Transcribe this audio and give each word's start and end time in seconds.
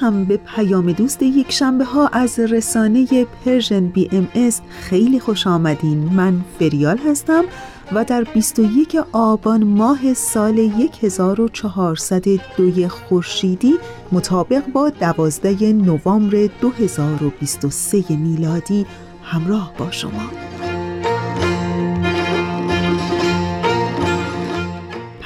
هم 0.00 0.24
به 0.24 0.36
پیام 0.36 0.92
دوست 0.92 1.22
یک 1.22 1.52
شنبه 1.52 1.84
ها 1.84 2.08
از 2.08 2.38
رسانه 2.38 3.26
Persian 3.44 3.86
BMS 3.86 4.60
خیلی 4.80 5.20
خوش 5.20 5.46
آمدین. 5.46 5.98
من 5.98 6.40
فریال 6.58 6.98
هستم 6.98 7.44
و 7.92 8.04
در 8.04 8.24
21 8.24 8.96
آبان 9.12 9.64
ماه 9.64 10.14
سال 10.14 10.70
1402 11.02 12.88
خورشیدی 12.88 13.74
مطابق 14.12 14.66
با 14.66 14.90
12 14.90 15.72
نوامبر 15.72 16.48
2023 16.60 18.16
میلادی 18.16 18.86
همراه 19.22 19.72
با 19.78 19.90
شما. 19.90 20.30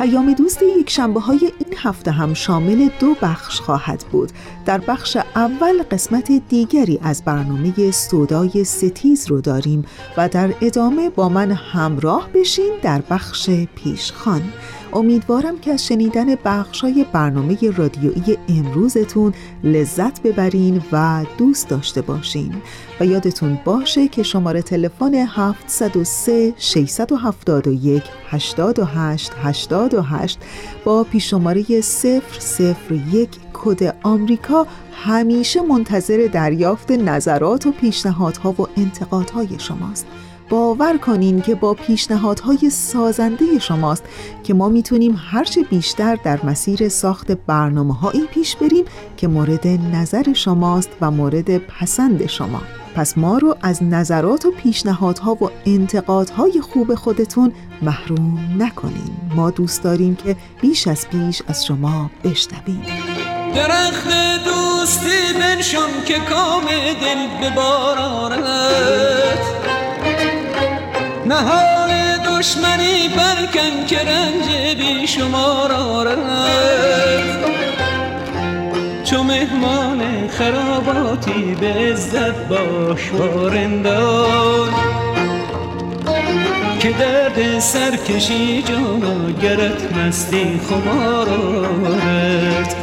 پیام 0.02 0.32
دوست 0.32 0.62
یک 0.62 0.90
شنبه 0.90 1.20
های 1.20 1.38
این 1.38 1.78
هفته 1.78 2.10
هم 2.10 2.34
شامل 2.34 2.88
دو 3.00 3.14
بخش 3.22 3.60
خواهد 3.60 4.04
بود. 4.12 4.32
در 4.66 4.78
بخش 4.78 5.16
اول 5.36 5.82
قسمت 5.82 6.32
دیگری 6.48 6.98
از 7.02 7.24
برنامه 7.24 7.90
سودای 7.90 8.64
ستیز 8.64 9.28
رو 9.28 9.40
داریم 9.40 9.84
و 10.16 10.28
در 10.28 10.54
ادامه 10.60 11.10
با 11.10 11.28
من 11.28 11.52
همراه 11.52 12.28
بشین 12.34 12.72
در 12.82 13.02
بخش 13.10 13.50
پیشخان. 13.50 14.42
امیدوارم 14.92 15.58
که 15.58 15.72
از 15.72 15.86
شنیدن 15.86 16.34
بخشای 16.44 17.06
برنامه 17.12 17.70
رادیویی 17.76 18.38
امروزتون 18.48 19.34
لذت 19.64 20.22
ببرین 20.22 20.82
و 20.92 21.24
دوست 21.38 21.68
داشته 21.68 22.02
باشین. 22.02 22.54
و 23.00 23.06
یادتون 23.06 23.58
باشه 23.64 24.08
که 24.08 24.22
شماره 24.22 24.62
تلفن 24.62 25.14
703 25.14 26.54
671 26.56 28.02
828 28.30 29.32
828 29.42 30.38
با 30.84 31.04
پیشماره 31.04 31.62
001 31.62 33.28
کد 33.52 33.96
آمریکا 34.02 34.66
همیشه 34.92 35.62
منتظر 35.62 36.28
دریافت 36.32 36.90
نظرات 36.90 37.66
و 37.66 37.72
پیشنهادها 37.72 38.52
و 38.52 38.66
انتقادهای 38.76 39.58
شماست. 39.58 40.06
باور 40.52 40.96
کنین 40.98 41.40
که 41.40 41.54
با 41.54 41.74
پیشنهادهای 41.74 42.70
سازنده 42.70 43.58
شماست 43.58 44.04
که 44.44 44.54
ما 44.54 44.68
می‌تونیم 44.68 45.20
هرچه 45.30 45.62
بیشتر 45.62 46.16
در 46.24 46.40
مسیر 46.44 46.88
ساخت 46.88 47.32
برنامه 47.32 47.94
هایی 47.94 48.26
پیش 48.26 48.56
بریم 48.56 48.84
که 49.16 49.28
مورد 49.28 49.66
نظر 49.66 50.32
شماست 50.32 50.88
و 51.00 51.10
مورد 51.10 51.58
پسند 51.58 52.26
شما. 52.26 52.62
پس 52.94 53.18
ما 53.18 53.38
رو 53.38 53.56
از 53.62 53.82
نظرات 53.82 54.46
و 54.46 54.50
پیشنهادها 54.50 55.34
و 55.34 55.50
انتقادهای 55.66 56.60
خوب 56.60 56.94
خودتون 56.94 57.52
محروم 57.82 58.38
نکنین. 58.58 59.16
ما 59.36 59.50
دوست 59.50 59.82
داریم 59.82 60.14
که 60.14 60.36
بیش 60.60 60.86
از 60.86 61.08
پیش 61.08 61.42
از 61.48 61.66
شما 61.66 62.10
بشنویم. 62.24 62.82
درخت 63.54 64.08
دوستی 64.44 65.32
بنشان 65.40 65.90
که 66.06 66.14
کام 66.14 66.64
دل 67.00 67.40
به 67.40 67.50
نهال 71.32 71.90
دشمنی 72.26 73.08
برکن 73.08 73.86
که 73.86 73.98
رنج 73.98 74.76
بی 74.78 75.06
شمار 75.06 75.72
آرد. 75.72 76.18
چو 79.04 79.22
مهمان 79.22 80.28
خراباتی 80.28 81.56
به 81.60 81.66
عزت 81.66 82.48
باش 82.48 83.10
بارندان 83.10 84.68
که 86.80 86.90
درد 86.90 87.58
سرکشی 87.58 88.62
جانا 88.62 89.30
گرت 89.42 89.96
مستی 89.96 90.60
آرد. 91.08 92.74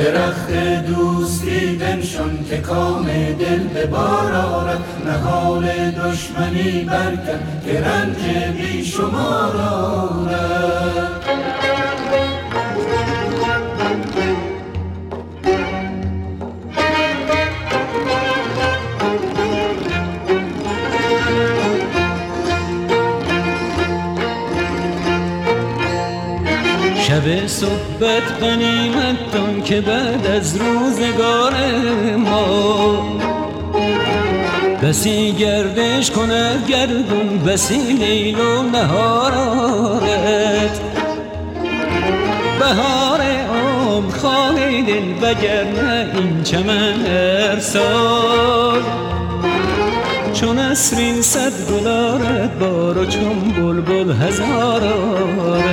درخت 0.00 0.52
دوستی 0.86 1.76
بنشان 1.76 2.44
که 2.50 2.56
کام 2.56 3.04
دل 3.38 3.58
به 3.58 3.86
بار 3.86 4.32
آرد. 4.32 4.78
نهال 5.06 5.90
دشمنی 5.90 6.84
برکن 6.84 7.40
که 7.64 7.80
رنج 7.80 8.16
بی 8.56 8.84
شمار 8.84 9.56
شب 27.20 27.46
صحبت 27.46 28.42
غنیمت 28.42 29.64
که 29.64 29.80
بعد 29.80 30.26
از 30.26 30.56
روزگار 30.56 31.52
ما. 32.16 33.20
بسی 34.82 35.32
گردش 35.32 36.10
کند 36.10 36.66
گردون 36.68 37.38
بسی 37.46 37.92
لیل 37.92 38.40
و 38.40 38.62
نهارت. 38.62 40.10
بهار 42.60 43.20
عام 43.48 44.10
خانه 44.10 44.82
دل 44.82 45.12
وگرنه 45.22 46.10
این 46.14 46.42
چمن 46.42 47.06
هر 47.06 47.60
سال 47.60 48.82
چون 50.32 50.58
اسرین 50.58 51.22
صد 51.22 51.52
گلارت 51.70 52.58
بارو 52.58 53.06
چون 53.06 53.38
بلبل 53.56 54.12
هزارارت. 54.12 55.70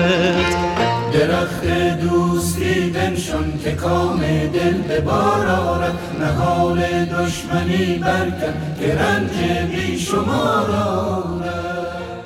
درخت 1.28 1.68
دوستی 2.02 2.90
بنشان 2.90 3.60
که 3.64 3.72
کام 3.72 4.20
دل 4.54 4.82
به 4.82 5.02
بار 5.02 5.48
آرد. 5.48 5.94
نهال 6.20 7.06
دشمنی 7.06 8.00
برکن 8.00 8.54
که 8.80 8.96
رنج 8.96 9.32
بی 9.72 10.00
شمار 10.00 10.68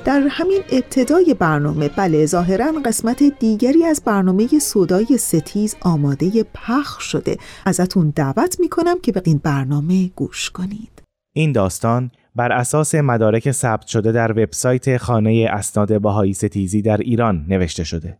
در 0.04 0.26
همین 0.30 0.60
ابتدای 0.72 1.36
برنامه 1.38 1.88
بله 1.88 2.26
ظاهرا 2.26 2.72
قسمت 2.84 3.22
دیگری 3.22 3.84
از 3.84 4.02
برنامه 4.04 4.48
سودای 4.58 5.18
ستیز 5.18 5.76
آماده 5.80 6.44
پخش 6.54 7.04
شده. 7.04 7.36
ازتون 7.66 8.12
دعوت 8.16 8.60
می‌کنم 8.60 9.00
که 9.02 9.12
به 9.12 9.22
این 9.24 9.40
برنامه 9.44 10.10
گوش 10.16 10.50
کنید. 10.50 11.02
این 11.34 11.52
داستان 11.52 12.10
بر 12.36 12.52
اساس 12.52 12.94
مدارک 12.94 13.50
ثبت 13.50 13.86
شده 13.86 14.12
در 14.12 14.32
وبسایت 14.32 14.96
خانه 14.96 15.48
اسناد 15.52 16.02
بهایی 16.02 16.34
ستیزی 16.34 16.82
در 16.82 16.96
ایران 16.96 17.46
نوشته 17.48 17.84
شده. 17.84 18.18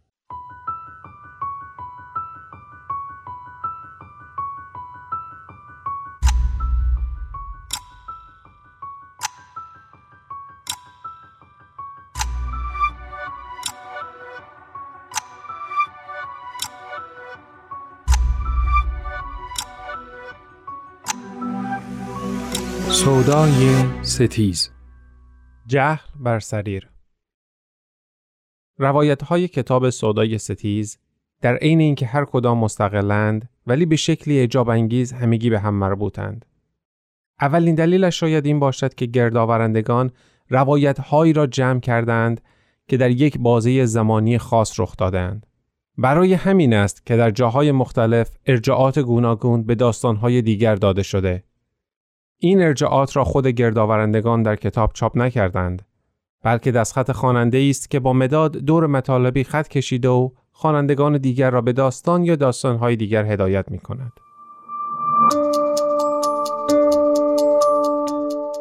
سودای 23.22 23.84
ستیز 24.02 24.70
جهل 25.66 26.06
بر 26.20 26.40
سریر 26.40 26.90
روایت 28.78 29.22
های 29.22 29.48
کتاب 29.48 29.90
سودای 29.90 30.38
ستیز 30.38 30.98
در 31.40 31.56
عین 31.56 31.80
اینکه 31.80 32.06
هر 32.06 32.24
کدام 32.24 32.58
مستقلند 32.58 33.48
ولی 33.66 33.86
به 33.86 33.96
شکلی 33.96 34.40
اجاب 34.40 34.68
انگیز 34.68 35.12
همگی 35.12 35.50
به 35.50 35.60
هم 35.60 35.74
مربوطند. 35.74 36.44
اولین 37.40 37.74
دلیلش 37.74 38.20
شاید 38.20 38.46
این 38.46 38.60
باشد 38.60 38.94
که 38.94 39.06
گردآورندگان 39.06 40.10
روایت 40.48 41.00
هایی 41.00 41.32
را 41.32 41.46
جمع 41.46 41.80
کردند 41.80 42.40
که 42.88 42.96
در 42.96 43.10
یک 43.10 43.38
بازه 43.38 43.84
زمانی 43.84 44.38
خاص 44.38 44.80
رخ 44.80 44.96
دادند. 44.96 45.46
برای 45.98 46.34
همین 46.34 46.74
است 46.74 47.06
که 47.06 47.16
در 47.16 47.30
جاهای 47.30 47.72
مختلف 47.72 48.30
ارجاعات 48.46 48.98
گوناگون 48.98 49.62
به 49.62 49.74
داستانهای 49.74 50.42
دیگر 50.42 50.74
داده 50.74 51.02
شده. 51.02 51.44
این 52.44 52.62
ارجاعات 52.62 53.16
را 53.16 53.24
خود 53.24 53.46
گردآورندگان 53.46 54.42
در 54.42 54.56
کتاب 54.56 54.90
چاپ 54.92 55.18
نکردند 55.18 55.82
بلکه 56.42 56.72
دستخط 56.72 57.12
خواننده 57.12 57.66
است 57.70 57.90
که 57.90 58.00
با 58.00 58.12
مداد 58.12 58.56
دور 58.56 58.86
مطالبی 58.86 59.44
خط 59.44 59.68
کشیده 59.68 60.08
و 60.08 60.30
خوانندگان 60.52 61.18
دیگر 61.18 61.50
را 61.50 61.60
به 61.60 61.72
داستان 61.72 62.24
یا 62.24 62.36
داستانهای 62.36 62.96
دیگر 62.96 63.24
هدایت 63.24 63.70
می 63.70 63.78
کند. 63.78 64.12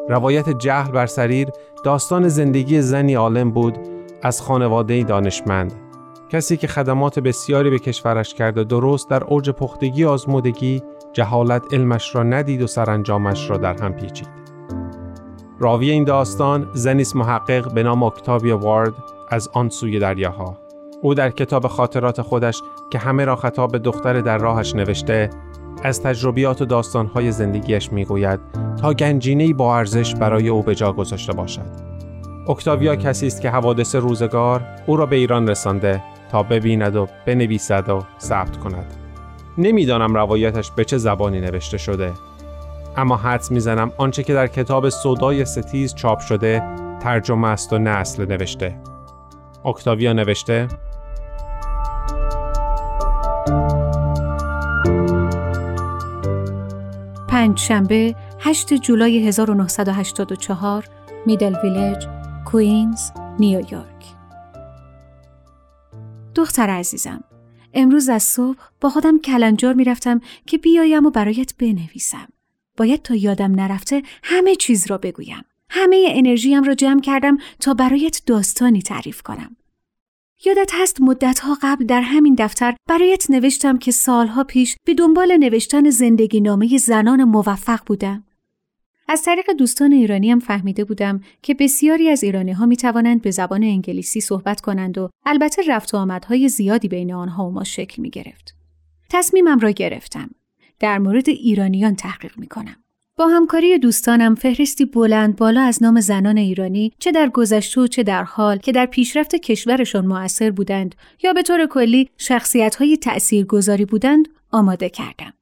روایت 0.09 0.49
جهل 0.49 0.91
بر 0.91 1.05
سریر 1.05 1.49
داستان 1.83 2.27
زندگی 2.27 2.81
زنی 2.81 3.13
عالم 3.13 3.51
بود 3.51 3.77
از 4.21 4.41
خانواده 4.41 5.03
دانشمند 5.03 5.73
کسی 6.29 6.57
که 6.57 6.67
خدمات 6.67 7.19
بسیاری 7.19 7.69
به 7.69 7.79
کشورش 7.79 8.33
کرد 8.33 8.57
و 8.57 8.63
درست 8.63 9.09
در 9.09 9.23
اوج 9.23 9.49
پختگی 9.49 10.05
آزمودگی 10.05 10.83
جهالت 11.13 11.73
علمش 11.73 12.15
را 12.15 12.23
ندید 12.23 12.61
و 12.61 12.67
سرانجامش 12.67 13.49
را 13.49 13.57
در 13.57 13.81
هم 13.81 13.93
پیچید. 13.93 14.29
راوی 15.59 15.89
این 15.89 16.03
داستان 16.03 16.67
زنیس 16.73 17.15
محقق 17.15 17.73
به 17.73 17.83
نام 17.83 18.03
اکتاویا 18.03 18.57
وارد 18.57 18.93
از 19.29 19.49
آن 19.53 19.69
سوی 19.69 19.99
دریاها. 19.99 20.57
او 21.01 21.13
در 21.13 21.29
کتاب 21.29 21.67
خاطرات 21.67 22.21
خودش 22.21 22.61
که 22.91 22.99
همه 22.99 23.25
را 23.25 23.35
خطاب 23.35 23.71
به 23.71 23.79
دختر 23.79 24.21
در 24.21 24.37
راهش 24.37 24.75
نوشته 24.75 25.29
از 25.83 26.01
تجربیات 26.01 26.61
و 26.61 26.65
داستانهای 26.65 27.31
زندگیش 27.31 27.93
می‌گوید 27.93 28.39
تا 28.81 28.93
گنجینه‌ای 28.93 29.53
با 29.53 29.77
ارزش 29.77 30.15
برای 30.15 30.49
او 30.49 30.63
به 30.63 30.75
جا 30.75 30.93
گذاشته 30.93 31.33
باشد. 31.33 31.91
اکتاویا 32.49 32.95
کسی 32.95 33.27
است 33.27 33.41
که 33.41 33.49
حوادث 33.49 33.95
روزگار 33.95 34.61
او 34.87 34.97
را 34.97 35.05
به 35.05 35.15
ایران 35.15 35.47
رسانده 35.47 36.03
تا 36.31 36.43
ببیند 36.43 36.95
و 36.95 37.07
بنویسد 37.25 37.89
و 37.89 38.03
ثبت 38.19 38.57
کند. 38.57 39.00
نمی‌دانم 39.57 40.15
روایتش 40.15 40.71
به 40.71 40.85
چه 40.85 40.97
زبانی 40.97 41.41
نوشته 41.41 41.77
شده. 41.77 42.13
اما 42.97 43.15
حدس 43.15 43.51
می‌زنم 43.51 43.91
آنچه 43.97 44.23
که 44.23 44.33
در 44.33 44.47
کتاب 44.47 44.89
سودای 44.89 45.45
ستیز 45.45 45.95
چاپ 45.95 46.19
شده 46.19 46.63
ترجمه 46.99 47.47
است 47.47 47.73
و 47.73 47.77
نه 47.77 47.89
اصل 47.89 48.25
نوشته. 48.25 48.75
اکتاویا 49.65 50.13
نوشته 50.13 50.67
پنج 57.27 57.59
شنبه 57.59 58.15
8 58.39 58.73
جولای 58.73 59.27
1984 59.27 60.83
میدل 61.25 61.55
ویلج 61.63 62.07
کوینز 62.45 63.11
نیویورک. 63.39 64.15
دختر 66.35 66.69
عزیزم 66.69 67.23
امروز 67.73 68.09
از 68.09 68.23
صبح 68.23 68.57
با 68.81 68.89
خودم 68.89 69.19
کلنجار 69.19 69.73
می‌رفتم 69.73 70.21
که 70.45 70.57
بیایم 70.57 71.05
و 71.05 71.09
برایت 71.09 71.53
بنویسم. 71.57 72.27
باید 72.77 73.01
تا 73.01 73.15
یادم 73.15 73.51
نرفته 73.51 74.03
همه 74.23 74.55
چیز 74.55 74.87
را 74.87 74.97
بگویم. 74.97 75.45
همه 75.69 76.07
انرژیم 76.09 76.63
را 76.63 76.75
جمع 76.75 77.01
کردم 77.01 77.37
تا 77.59 77.73
برایت 77.73 78.21
داستانی 78.25 78.81
تعریف 78.81 79.21
کنم. 79.21 79.55
یادت 80.45 80.71
هست 80.73 81.01
مدتها 81.01 81.57
قبل 81.61 81.85
در 81.85 82.01
همین 82.01 82.35
دفتر 82.35 82.75
برایت 82.89 83.29
نوشتم 83.29 83.77
که 83.77 83.91
سالها 83.91 84.43
پیش 84.43 84.75
به 84.85 84.93
دنبال 84.93 85.37
نوشتن 85.37 85.89
زندگی 85.89 86.41
نامه 86.41 86.77
زنان 86.77 87.23
موفق 87.23 87.79
بودم. 87.85 88.23
از 89.11 89.21
طریق 89.21 89.51
دوستان 89.57 89.91
ایرانی 89.91 90.31
هم 90.31 90.39
فهمیده 90.39 90.83
بودم 90.83 91.21
که 91.41 91.53
بسیاری 91.53 92.09
از 92.09 92.23
ایرانی 92.23 92.51
ها 92.51 92.65
می 92.65 92.77
توانند 92.77 93.21
به 93.21 93.31
زبان 93.31 93.63
انگلیسی 93.63 94.21
صحبت 94.21 94.61
کنند 94.61 94.97
و 94.97 95.09
البته 95.25 95.61
رفت 95.67 95.93
و 95.93 95.97
آمدهای 95.97 96.49
زیادی 96.49 96.87
بین 96.87 97.13
آنها 97.13 97.47
و 97.47 97.51
ما 97.51 97.63
شکل 97.63 98.01
می 98.01 98.09
گرفت. 98.09 98.55
تصمیمم 99.09 99.59
را 99.59 99.71
گرفتم. 99.71 100.29
در 100.79 100.97
مورد 100.97 101.29
ایرانیان 101.29 101.95
تحقیق 101.95 102.37
می 102.37 102.47
کنم. 102.47 102.75
با 103.17 103.27
همکاری 103.27 103.79
دوستانم 103.79 104.35
فهرستی 104.35 104.85
بلند 104.85 105.35
بالا 105.35 105.61
از 105.61 105.83
نام 105.83 105.99
زنان 105.99 106.37
ایرانی 106.37 106.93
چه 106.99 107.11
در 107.11 107.29
گذشته 107.29 107.81
و 107.81 107.87
چه 107.87 108.03
در 108.03 108.23
حال 108.23 108.57
که 108.57 108.71
در 108.71 108.85
پیشرفت 108.85 109.35
کشورشان 109.35 110.05
موثر 110.05 110.51
بودند 110.51 110.95
یا 111.23 111.33
به 111.33 111.43
طور 111.43 111.65
کلی 111.65 112.09
شخصیت 112.17 112.75
های 112.75 112.97
تأثیر 112.97 113.45
گذاری 113.45 113.85
بودند 113.85 114.27
آماده 114.51 114.89
کردم. 114.89 115.33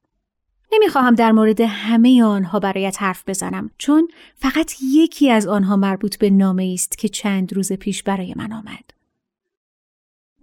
نمی‌خواهم 0.71 1.15
در 1.15 1.31
مورد 1.31 1.61
همه 1.61 2.23
آنها 2.23 2.59
برایت 2.59 3.01
حرف 3.01 3.23
بزنم 3.27 3.71
چون 3.77 4.07
فقط 4.35 4.73
یکی 4.81 5.31
از 5.31 5.47
آنها 5.47 5.75
مربوط 5.75 6.17
به 6.17 6.29
نامه 6.29 6.71
است 6.73 6.97
که 6.97 7.09
چند 7.09 7.53
روز 7.53 7.73
پیش 7.73 8.03
برای 8.03 8.33
من 8.37 8.53
آمد. 8.53 8.91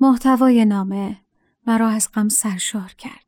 محتوای 0.00 0.64
نامه 0.64 1.16
مرا 1.66 1.88
از 1.88 2.08
غم 2.14 2.28
سرشار 2.28 2.94
کرد. 2.98 3.26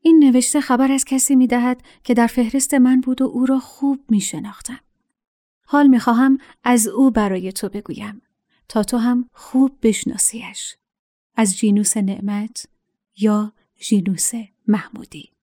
این 0.00 0.24
نوشته 0.24 0.60
خبر 0.60 0.92
از 0.92 1.04
کسی 1.04 1.36
می 1.36 1.46
دهد 1.46 1.82
که 2.04 2.14
در 2.14 2.26
فهرست 2.26 2.74
من 2.74 3.00
بود 3.00 3.22
و 3.22 3.24
او 3.24 3.46
را 3.46 3.58
خوب 3.58 4.04
می 4.08 4.20
شناختم. 4.20 4.80
حال 5.66 5.86
می 5.86 6.00
خواهم 6.00 6.38
از 6.64 6.88
او 6.88 7.10
برای 7.10 7.52
تو 7.52 7.68
بگویم 7.68 8.22
تا 8.68 8.82
تو 8.82 8.96
هم 8.96 9.30
خوب 9.32 9.78
بشناسیش. 9.82 10.76
از 11.36 11.56
جینوس 11.56 11.96
نعمت 11.96 12.66
یا 13.16 13.52
جینوس 13.78 14.30
محمودی. 14.68 15.35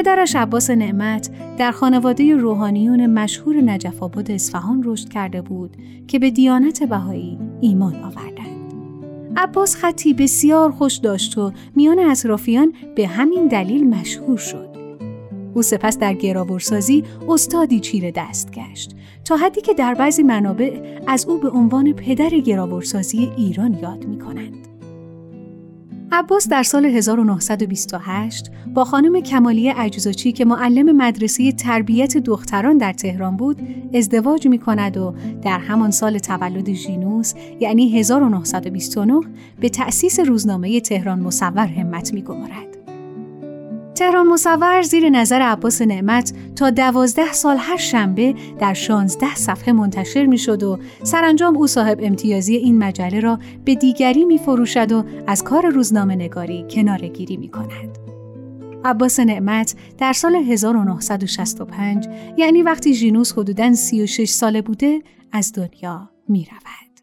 پدرش 0.00 0.36
عباس 0.36 0.70
نعمت 0.70 1.30
در 1.58 1.70
خانواده 1.70 2.36
روحانیون 2.36 3.06
مشهور 3.06 3.56
نجف 3.56 4.02
آباد 4.02 4.30
اصفهان 4.30 4.82
رشد 4.84 5.08
کرده 5.08 5.42
بود 5.42 5.76
که 6.08 6.18
به 6.18 6.30
دیانت 6.30 6.82
بهایی 6.82 7.38
ایمان 7.60 7.94
آوردند. 7.94 8.74
عباس 9.36 9.76
خطی 9.76 10.14
بسیار 10.14 10.70
خوش 10.70 10.96
داشت 10.96 11.38
و 11.38 11.52
میان 11.76 11.98
اطرافیان 11.98 12.72
به 12.96 13.06
همین 13.06 13.48
دلیل 13.48 13.88
مشهور 13.88 14.38
شد. 14.38 14.68
او 15.54 15.62
سپس 15.62 15.98
در 15.98 16.14
گراورسازی 16.14 17.04
استادی 17.28 17.80
چیره 17.80 18.12
دست 18.16 18.50
گشت 18.50 18.96
تا 19.24 19.36
حدی 19.36 19.60
که 19.60 19.74
در 19.74 19.94
بعضی 19.94 20.22
منابع 20.22 21.00
از 21.06 21.26
او 21.26 21.38
به 21.38 21.50
عنوان 21.50 21.92
پدر 21.92 22.30
گراورسازی 22.30 23.32
ایران 23.36 23.78
یاد 23.82 24.04
می 24.06 24.18
کنند. 24.18 24.69
عباس 26.12 26.48
در 26.48 26.62
سال 26.62 26.86
1928 26.86 28.50
با 28.74 28.84
خانم 28.84 29.20
کمالیه 29.20 29.74
عجزاچی 29.74 30.32
که 30.32 30.44
معلم 30.44 30.96
مدرسه 30.96 31.52
تربیت 31.52 32.16
دختران 32.16 32.78
در 32.78 32.92
تهران 32.92 33.36
بود 33.36 33.60
ازدواج 33.94 34.46
می 34.46 34.58
کند 34.58 34.96
و 34.96 35.14
در 35.42 35.58
همان 35.58 35.90
سال 35.90 36.18
تولد 36.18 36.72
ژینوس 36.72 37.34
یعنی 37.60 37.98
1929 37.98 39.20
به 39.60 39.68
تأسیس 39.68 40.20
روزنامه 40.20 40.80
تهران 40.80 41.20
مصور 41.20 41.66
همت 41.66 42.14
می 42.14 42.22
گمارد. 42.22 42.79
تهران 44.00 44.28
مصور 44.28 44.82
زیر 44.82 45.08
نظر 45.08 45.42
عباس 45.42 45.82
نعمت 45.82 46.32
تا 46.56 46.70
دوازده 46.70 47.32
سال 47.32 47.56
هر 47.56 47.76
شنبه 47.76 48.34
در 48.58 48.74
شانزده 48.74 49.34
صفحه 49.34 49.72
منتشر 49.72 50.26
می 50.26 50.38
شد 50.38 50.62
و 50.62 50.78
سرانجام 51.02 51.56
او 51.56 51.66
صاحب 51.66 51.98
امتیازی 52.02 52.56
این 52.56 52.78
مجله 52.78 53.20
را 53.20 53.38
به 53.64 53.74
دیگری 53.74 54.24
می 54.24 54.38
فروشد 54.38 54.92
و 54.92 55.04
از 55.26 55.44
کار 55.44 55.66
روزنامه 55.66 56.14
نگاری 56.14 56.66
کنار 56.70 56.98
گیری 56.98 57.36
می 57.36 57.50
کند. 57.50 57.98
عباس 58.84 59.20
نعمت 59.20 59.74
در 59.98 60.12
سال 60.12 60.34
1965 60.34 62.08
یعنی 62.36 62.62
وقتی 62.62 62.94
ژینوس 62.94 63.32
حدوداً 63.32 63.74
36 63.74 64.30
ساله 64.30 64.62
بوده 64.62 65.02
از 65.32 65.52
دنیا 65.52 66.10
می 66.28 66.44
رود. 66.50 67.00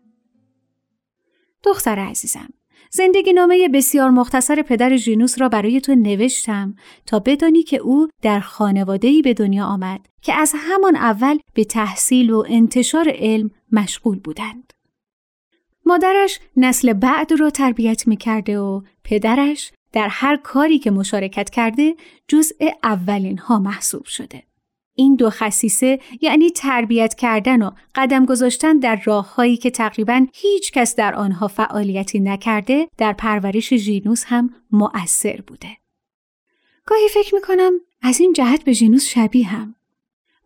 دختر 1.63 1.99
عزیزم 1.99 2.49
زندگی 2.91 3.33
نامه 3.33 3.69
بسیار 3.69 4.09
مختصر 4.09 4.61
پدر 4.61 4.95
ژینوس 4.95 5.41
را 5.41 5.49
برای 5.49 5.81
تو 5.81 5.95
نوشتم 5.95 6.75
تا 7.05 7.19
بدانی 7.19 7.63
که 7.63 7.77
او 7.77 8.07
در 8.21 8.39
خانواده‌ای 8.39 9.21
به 9.21 9.33
دنیا 9.33 9.65
آمد 9.65 9.99
که 10.21 10.33
از 10.33 10.53
همان 10.55 10.95
اول 10.95 11.37
به 11.53 11.63
تحصیل 11.63 12.31
و 12.31 12.43
انتشار 12.49 13.11
علم 13.15 13.51
مشغول 13.71 14.19
بودند. 14.19 14.73
مادرش 15.85 16.39
نسل 16.57 16.93
بعد 16.93 17.31
را 17.39 17.49
تربیت 17.49 18.07
می 18.07 18.17
کرده 18.17 18.59
و 18.59 18.81
پدرش 19.03 19.71
در 19.91 20.07
هر 20.07 20.37
کاری 20.37 20.79
که 20.79 20.91
مشارکت 20.91 21.49
کرده 21.49 21.95
جزء 22.27 22.69
اولین 22.83 23.37
ها 23.37 23.59
محسوب 23.59 24.05
شده. 24.05 24.43
این 24.99 25.15
دو 25.15 25.29
خصیصه 25.29 25.99
یعنی 26.21 26.49
تربیت 26.49 27.13
کردن 27.13 27.61
و 27.61 27.71
قدم 27.95 28.25
گذاشتن 28.25 28.79
در 28.79 29.01
راههایی 29.05 29.57
که 29.57 29.69
تقریبا 29.69 30.27
هیچ 30.33 30.71
کس 30.71 30.95
در 30.95 31.15
آنها 31.15 31.47
فعالیتی 31.47 32.19
نکرده 32.19 32.87
در 32.97 33.13
پرورش 33.13 33.73
ژینوس 33.73 34.23
هم 34.27 34.53
مؤثر 34.71 35.41
بوده. 35.47 35.77
گاهی 36.85 37.09
فکر 37.13 37.35
می‌کنم 37.35 37.73
از 38.01 38.19
این 38.19 38.33
جهت 38.33 38.63
به 38.63 38.73
ژینوس 38.73 39.05
شبیه 39.05 39.47
هم. 39.47 39.75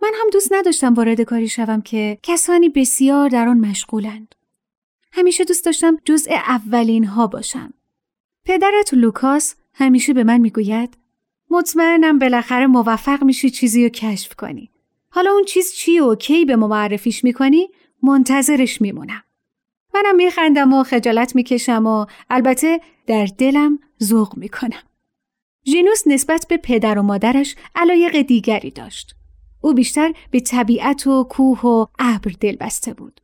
من 0.02 0.12
هم 0.22 0.30
دوست 0.34 0.54
نداشتم 0.54 0.94
وارد 0.94 1.22
کاری 1.22 1.50
شوم 1.50 1.82
که 1.82 2.18
کسانی 2.24 2.70
بسیار 2.70 3.30
در 3.30 3.48
آن 3.48 3.60
مشغولند. 3.60 4.36
همیشه 5.12 5.44
دوست 5.44 5.66
داشتم 5.66 5.98
جزء 6.06 6.32
اولین 6.32 7.04
ها 7.04 7.28
باشم. 7.28 7.74
پدرت 8.46 8.94
لوکاس 8.94 9.56
همیشه 9.74 10.14
به 10.14 10.24
من 10.24 10.38
می‌گوید 10.38 10.98
مطمئنم 11.52 12.20
بالاخره 12.20 12.68
موفق 12.68 13.24
میشی 13.24 13.50
چیزی 13.50 13.84
رو 13.84 13.90
کشف 13.90 14.36
کنی. 14.36 14.72
حالا 15.10 15.32
اون 15.32 15.44
چیز 15.44 15.74
چی 15.74 16.00
و 16.00 16.16
کی 16.16 16.46
به 16.46 16.56
ما 16.56 16.68
معرفیش 16.68 17.24
می‌کنی 17.24 17.68
منتظرش 18.04 18.82
میمونم. 18.82 19.24
منم 19.94 20.16
میخندم 20.16 20.74
و 20.74 20.84
خجالت 20.84 21.36
می‌کشم 21.36 21.86
و 21.86 22.06
البته 22.30 22.82
در 23.08 23.26
دلم 23.38 23.80
ذوق 24.04 24.38
می‌کنم. 24.38 24.84
ژینوس 25.66 26.08
نسبت 26.08 26.46
به 26.50 26.58
پدر 26.58 27.00
و 27.00 27.02
مادرش 27.02 27.56
علایق 27.76 28.22
دیگری 28.22 28.72
داشت. 28.72 29.16
او 29.62 29.74
بیشتر 29.74 30.14
به 30.32 30.40
طبیعت 30.40 31.08
و 31.08 31.24
کوه 31.24 31.62
و 31.62 31.86
ابر 32.00 32.32
دل 32.40 32.56
بسته 32.56 32.94
بود. 32.94 33.22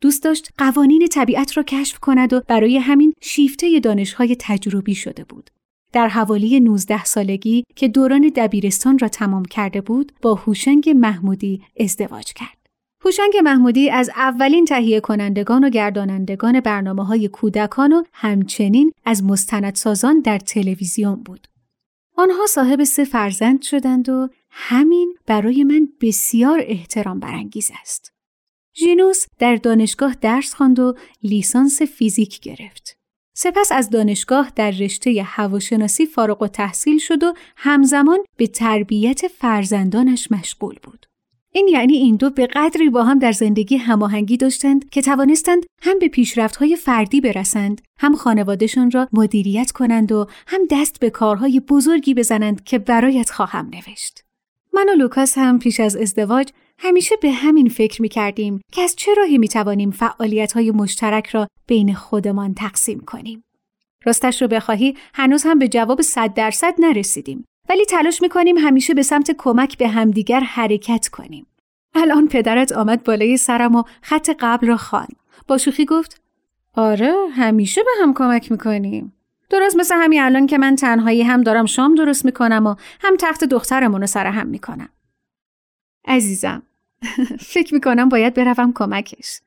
دوست 0.00 0.22
داشت 0.22 0.48
قوانین 0.58 1.08
طبیعت 1.08 1.56
را 1.56 1.62
کشف 1.62 1.98
کند 1.98 2.32
و 2.32 2.40
برای 2.48 2.78
همین 2.78 3.14
شیفته 3.20 3.80
دانشهای 3.80 4.36
تجربی 4.40 4.94
شده 4.94 5.24
بود. 5.24 5.50
در 5.94 6.08
حوالی 6.08 6.60
19 6.60 7.04
سالگی 7.04 7.64
که 7.76 7.88
دوران 7.88 8.32
دبیرستان 8.36 8.98
را 8.98 9.08
تمام 9.08 9.44
کرده 9.44 9.80
بود 9.80 10.12
با 10.22 10.34
هوشنگ 10.34 10.90
محمودی 10.90 11.62
ازدواج 11.80 12.32
کرد. 12.32 12.58
هوشنگ 13.04 13.32
محمودی 13.44 13.90
از 13.90 14.10
اولین 14.16 14.64
تهیه 14.64 15.00
کنندگان 15.00 15.64
و 15.64 15.70
گردانندگان 15.70 16.60
برنامه 16.60 17.06
های 17.06 17.28
کودکان 17.28 17.92
و 17.92 18.02
همچنین 18.12 18.92
از 19.04 19.24
مستندسازان 19.24 20.20
در 20.20 20.38
تلویزیون 20.38 21.14
بود. 21.14 21.48
آنها 22.16 22.46
صاحب 22.46 22.84
سه 22.84 23.04
فرزند 23.04 23.62
شدند 23.62 24.08
و 24.08 24.28
همین 24.50 25.14
برای 25.26 25.64
من 25.64 25.88
بسیار 26.00 26.62
احترام 26.62 27.20
برانگیز 27.20 27.70
است. 27.80 28.12
ژینوس 28.76 29.26
در 29.38 29.56
دانشگاه 29.56 30.16
درس 30.20 30.54
خواند 30.54 30.78
و 30.78 30.94
لیسانس 31.22 31.82
فیزیک 31.82 32.40
گرفت. 32.40 33.03
سپس 33.36 33.72
از 33.72 33.90
دانشگاه 33.90 34.52
در 34.56 34.70
رشته 34.70 35.22
هواشناسی 35.22 36.06
فارغ 36.06 36.42
و 36.42 36.48
تحصیل 36.48 36.98
شد 36.98 37.22
و 37.22 37.34
همزمان 37.56 38.18
به 38.36 38.46
تربیت 38.46 39.28
فرزندانش 39.28 40.32
مشغول 40.32 40.74
بود. 40.82 41.06
این 41.52 41.68
یعنی 41.68 41.96
این 41.96 42.16
دو 42.16 42.30
به 42.30 42.46
قدری 42.46 42.90
با 42.90 43.04
هم 43.04 43.18
در 43.18 43.32
زندگی 43.32 43.76
هماهنگی 43.76 44.36
داشتند 44.36 44.90
که 44.90 45.02
توانستند 45.02 45.66
هم 45.82 45.98
به 45.98 46.08
پیشرفت‌های 46.08 46.76
فردی 46.76 47.20
برسند، 47.20 47.80
هم 47.98 48.16
خانوادهشان 48.16 48.90
را 48.90 49.08
مدیریت 49.12 49.72
کنند 49.72 50.12
و 50.12 50.26
هم 50.46 50.60
دست 50.70 51.00
به 51.00 51.10
کارهای 51.10 51.60
بزرگی 51.60 52.14
بزنند 52.14 52.64
که 52.64 52.78
برایت 52.78 53.30
خواهم 53.30 53.70
نوشت. 53.72 54.24
من 54.72 54.88
و 54.88 54.92
لوکاس 54.92 55.38
هم 55.38 55.58
پیش 55.58 55.80
از 55.80 55.96
ازدواج 55.96 56.48
همیشه 56.86 57.16
به 57.16 57.30
همین 57.30 57.68
فکر 57.68 58.02
می 58.02 58.08
کردیم 58.08 58.60
که 58.72 58.82
از 58.82 58.96
چه 58.96 59.14
راهی 59.14 59.38
می 59.38 59.48
توانیم 59.48 59.90
فعالیت 59.90 60.52
های 60.52 60.70
مشترک 60.70 61.26
را 61.26 61.46
بین 61.66 61.94
خودمان 61.94 62.54
تقسیم 62.54 63.00
کنیم. 63.00 63.44
راستش 64.04 64.42
رو 64.42 64.48
بخواهی 64.48 64.96
هنوز 65.14 65.44
هم 65.44 65.58
به 65.58 65.68
جواب 65.68 66.02
صد 66.02 66.34
درصد 66.34 66.74
نرسیدیم 66.78 67.44
ولی 67.68 67.84
تلاش 67.84 68.22
می 68.22 68.28
کنیم 68.28 68.58
همیشه 68.58 68.94
به 68.94 69.02
سمت 69.02 69.30
کمک 69.38 69.78
به 69.78 69.88
همدیگر 69.88 70.40
حرکت 70.40 71.08
کنیم. 71.08 71.46
الان 71.94 72.28
پدرت 72.28 72.72
آمد 72.72 73.04
بالای 73.04 73.36
سرم 73.36 73.74
و 73.74 73.82
خط 74.02 74.30
قبل 74.40 74.66
را 74.66 74.76
خوان. 74.76 75.08
با 75.48 75.58
شوخی 75.58 75.84
گفت 75.84 76.22
آره 76.74 77.14
همیشه 77.32 77.82
به 77.82 77.90
هم 78.02 78.14
کمک 78.14 78.52
می‌کنیم. 78.52 79.12
درست 79.50 79.76
مثل 79.76 79.94
همین 79.94 80.22
الان 80.22 80.46
که 80.46 80.58
من 80.58 80.76
تنهایی 80.76 81.22
هم 81.22 81.42
دارم 81.42 81.66
شام 81.66 81.94
درست 81.94 82.24
می‌کنم 82.24 82.66
و 82.66 82.74
هم 83.00 83.16
تخت 83.20 83.44
دخترمون 83.44 84.00
رو 84.00 84.06
سر 84.06 84.26
هم 84.26 84.46
می‌کنم. 84.46 84.88
عزیزم 86.06 86.62
فکر 87.54 87.74
می‌کنم 87.74 88.08
باید 88.08 88.34
بروم 88.34 88.72
کمکش. 88.72 89.40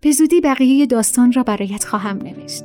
به 0.00 0.10
زودی 0.10 0.40
بقیه 0.40 0.86
داستان 0.86 1.32
را 1.32 1.42
برایت 1.42 1.84
خواهم 1.84 2.18
نوشت. 2.18 2.64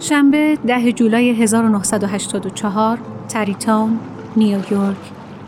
شنبه 0.00 0.58
ده 0.66 0.92
جولای 0.92 1.30
1984 1.30 2.98
تریتاون 3.28 3.98
نیویورک 4.36 4.96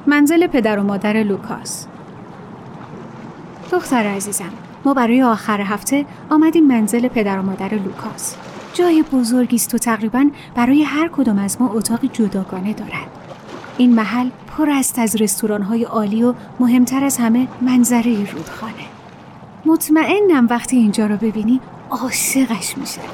منزل 0.07 0.47
پدر 0.47 0.79
و 0.79 0.83
مادر 0.83 1.23
لوکاس 1.23 1.87
دختر 3.73 4.07
عزیزم 4.07 4.52
ما 4.84 4.94
برای 4.94 5.22
آخر 5.22 5.60
هفته 5.60 6.06
آمدیم 6.30 6.66
منزل 6.66 7.08
پدر 7.08 7.38
و 7.38 7.42
مادر 7.42 7.74
لوکاس. 7.74 8.36
جای 8.74 9.04
بزرگی 9.12 9.56
است 9.56 9.74
و 9.74 9.78
تقریبا 9.78 10.30
برای 10.54 10.82
هر 10.82 11.08
کدام 11.08 11.38
از 11.38 11.60
ما 11.60 11.72
اتاقی 11.72 12.08
جداگانه 12.08 12.72
دارد. 12.72 13.10
این 13.78 13.94
محل 13.94 14.30
پر 14.46 14.70
است 14.70 14.98
از 14.98 15.16
رستوران 15.16 15.62
های 15.62 15.84
عالی 15.84 16.22
و 16.22 16.34
مهمتر 16.60 17.04
از 17.04 17.18
همه 17.18 17.48
منظره 17.60 18.32
رودخانه. 18.32 18.84
مطمئنم 19.66 20.46
وقتی 20.50 20.76
اینجا 20.76 21.06
را 21.06 21.16
ببینی 21.16 21.60
عاشقش 21.90 22.78
می‌شوی. 22.78 23.04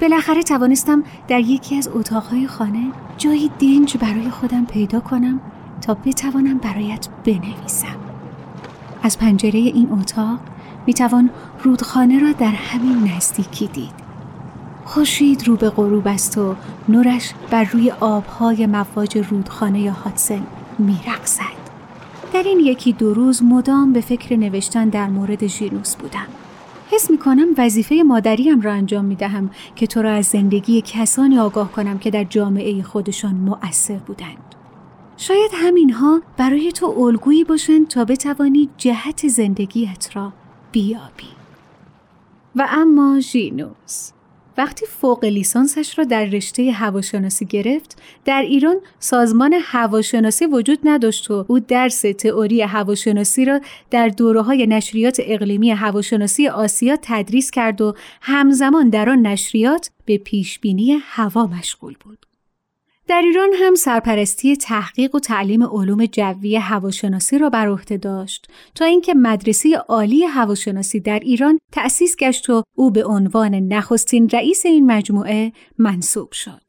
بالاخره 0.00 0.42
توانستم 0.42 1.02
در 1.28 1.40
یکی 1.40 1.76
از 1.76 1.88
اتاقهای 1.88 2.46
خانه 2.46 2.90
جایی 3.18 3.50
دنج 3.60 3.96
برای 3.96 4.30
خودم 4.30 4.66
پیدا 4.66 5.00
کنم 5.00 5.40
تا 5.80 5.94
بتوانم 5.94 6.58
برایت 6.58 7.08
بنویسم. 7.24 7.96
از 9.02 9.18
پنجره 9.18 9.58
این 9.58 9.88
اتاق 9.92 10.38
می‌توان 10.86 11.30
رودخانه 11.62 12.18
را 12.18 12.32
در 12.32 12.46
همین 12.46 13.12
نزدیکی 13.16 13.66
دید. 13.66 14.06
خورشید 14.84 15.48
رو 15.48 15.56
به 15.56 15.70
غروب 15.70 16.08
است 16.08 16.38
و 16.38 16.56
نورش 16.88 17.32
بر 17.50 17.64
روی 17.64 17.90
آبهای 17.90 18.66
مواج 18.66 19.18
رودخانه 19.18 19.90
هاتسن 19.90 20.42
میرقصد. 20.78 21.66
در 22.32 22.42
این 22.42 22.60
یکی 22.60 22.92
دو 22.92 23.14
روز 23.14 23.42
مدام 23.42 23.92
به 23.92 24.00
فکر 24.00 24.36
نوشتن 24.36 24.88
در 24.88 25.08
مورد 25.08 25.46
ژینوس 25.46 25.96
بودم. 25.96 26.26
حس 26.90 27.10
می 27.10 27.18
کنم 27.18 27.46
وظیفه 27.58 28.02
مادریم 28.02 28.60
را 28.60 28.72
انجام 28.72 29.04
می 29.04 29.14
دهم 29.14 29.50
که 29.76 29.86
تو 29.86 30.02
را 30.02 30.12
از 30.12 30.26
زندگی 30.26 30.82
کسانی 30.82 31.38
آگاه 31.38 31.72
کنم 31.72 31.98
که 31.98 32.10
در 32.10 32.24
جامعه 32.24 32.82
خودشان 32.82 33.34
مؤثر 33.34 33.98
بودند. 33.98 34.54
شاید 35.16 35.50
همینها 35.54 36.20
برای 36.36 36.72
تو 36.72 36.86
الگویی 36.86 37.44
باشند 37.44 37.88
تا 37.88 38.04
بتوانی 38.04 38.68
جهت 38.76 39.28
زندگیت 39.28 40.08
را 40.16 40.32
بیابی. 40.76 41.28
و 42.56 42.68
اما 42.70 43.20
ژینوس 43.20 44.10
وقتی 44.58 44.86
فوق 44.86 45.24
لیسانسش 45.24 45.98
را 45.98 46.04
در 46.04 46.24
رشته 46.24 46.72
هواشناسی 46.72 47.46
گرفت 47.46 48.02
در 48.24 48.42
ایران 48.42 48.76
سازمان 48.98 49.54
هواشناسی 49.62 50.46
وجود 50.46 50.78
نداشت 50.84 51.30
و 51.30 51.44
او 51.48 51.58
درس 51.58 52.00
تئوری 52.00 52.62
هواشناسی 52.62 53.44
را 53.44 53.60
در 53.90 54.08
دوره 54.08 54.42
های 54.42 54.66
نشریات 54.66 55.16
اقلیمی 55.24 55.70
هواشناسی 55.70 56.48
آسیا 56.48 56.96
تدریس 57.02 57.50
کرد 57.50 57.80
و 57.80 57.94
همزمان 58.22 58.88
در 58.88 59.10
آن 59.10 59.26
نشریات 59.26 59.90
به 60.04 60.18
پیشبینی 60.18 60.98
هوا 61.02 61.46
مشغول 61.46 61.94
بود 62.00 62.26
در 63.08 63.22
ایران 63.24 63.50
هم 63.54 63.74
سرپرستی 63.74 64.56
تحقیق 64.56 65.14
و 65.14 65.18
تعلیم 65.18 65.62
علوم 65.62 66.06
جوی 66.06 66.56
هواشناسی 66.56 67.38
را 67.38 67.50
بر 67.50 67.68
عهده 67.68 67.96
داشت 67.96 68.46
تا 68.74 68.84
اینکه 68.84 69.14
مدرسه 69.14 69.76
عالی 69.76 70.24
هواشناسی 70.24 71.00
در 71.00 71.18
ایران 71.18 71.58
تأسیس 71.72 72.16
گشت 72.16 72.50
و 72.50 72.62
او 72.76 72.90
به 72.90 73.04
عنوان 73.04 73.54
نخستین 73.54 74.28
رئیس 74.28 74.66
این 74.66 74.86
مجموعه 74.86 75.52
منصوب 75.78 76.32
شد. 76.32 76.62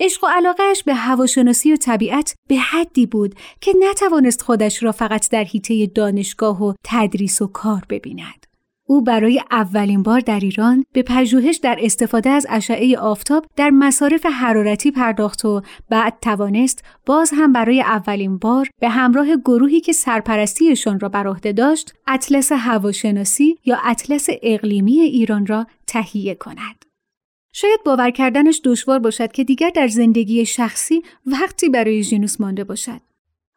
عشق 0.00 0.24
و 0.24 0.26
علاقهش 0.26 0.82
به 0.82 0.94
هواشناسی 0.94 1.72
و 1.72 1.76
طبیعت 1.76 2.34
به 2.48 2.56
حدی 2.56 3.06
بود 3.06 3.34
که 3.60 3.72
نتوانست 3.90 4.42
خودش 4.42 4.82
را 4.82 4.92
فقط 4.92 5.30
در 5.30 5.44
حیطه 5.44 5.86
دانشگاه 5.86 6.64
و 6.64 6.74
تدریس 6.84 7.42
و 7.42 7.46
کار 7.46 7.84
ببیند. 7.88 8.47
او 8.90 9.02
برای 9.02 9.42
اولین 9.50 10.02
بار 10.02 10.20
در 10.20 10.40
ایران 10.40 10.84
به 10.92 11.02
پژوهش 11.02 11.56
در 11.56 11.78
استفاده 11.80 12.30
از 12.30 12.46
اشعه 12.50 12.98
آفتاب 12.98 13.46
در 13.56 13.70
مصارف 13.70 14.26
حرارتی 14.26 14.90
پرداخت 14.90 15.44
و 15.44 15.62
بعد 15.90 16.18
توانست 16.22 16.84
باز 17.06 17.30
هم 17.34 17.52
برای 17.52 17.80
اولین 17.80 18.38
بار 18.38 18.68
به 18.80 18.88
همراه 18.88 19.36
گروهی 19.36 19.80
که 19.80 19.92
سرپرستیشان 19.92 21.00
را 21.00 21.08
بر 21.08 21.26
عهده 21.26 21.52
داشت 21.52 21.94
اطلس 22.06 22.52
هواشناسی 22.52 23.58
یا 23.64 23.78
اطلس 23.84 24.26
اقلیمی 24.42 25.00
ایران 25.00 25.46
را 25.46 25.66
تهیه 25.86 26.34
کند. 26.34 26.84
شاید 27.52 27.80
باور 27.84 28.10
کردنش 28.10 28.60
دشوار 28.64 28.98
باشد 28.98 29.32
که 29.32 29.44
دیگر 29.44 29.70
در 29.70 29.88
زندگی 29.88 30.46
شخصی 30.46 31.02
وقتی 31.26 31.68
برای 31.68 32.02
ژینوس 32.02 32.40
مانده 32.40 32.64
باشد. 32.64 33.00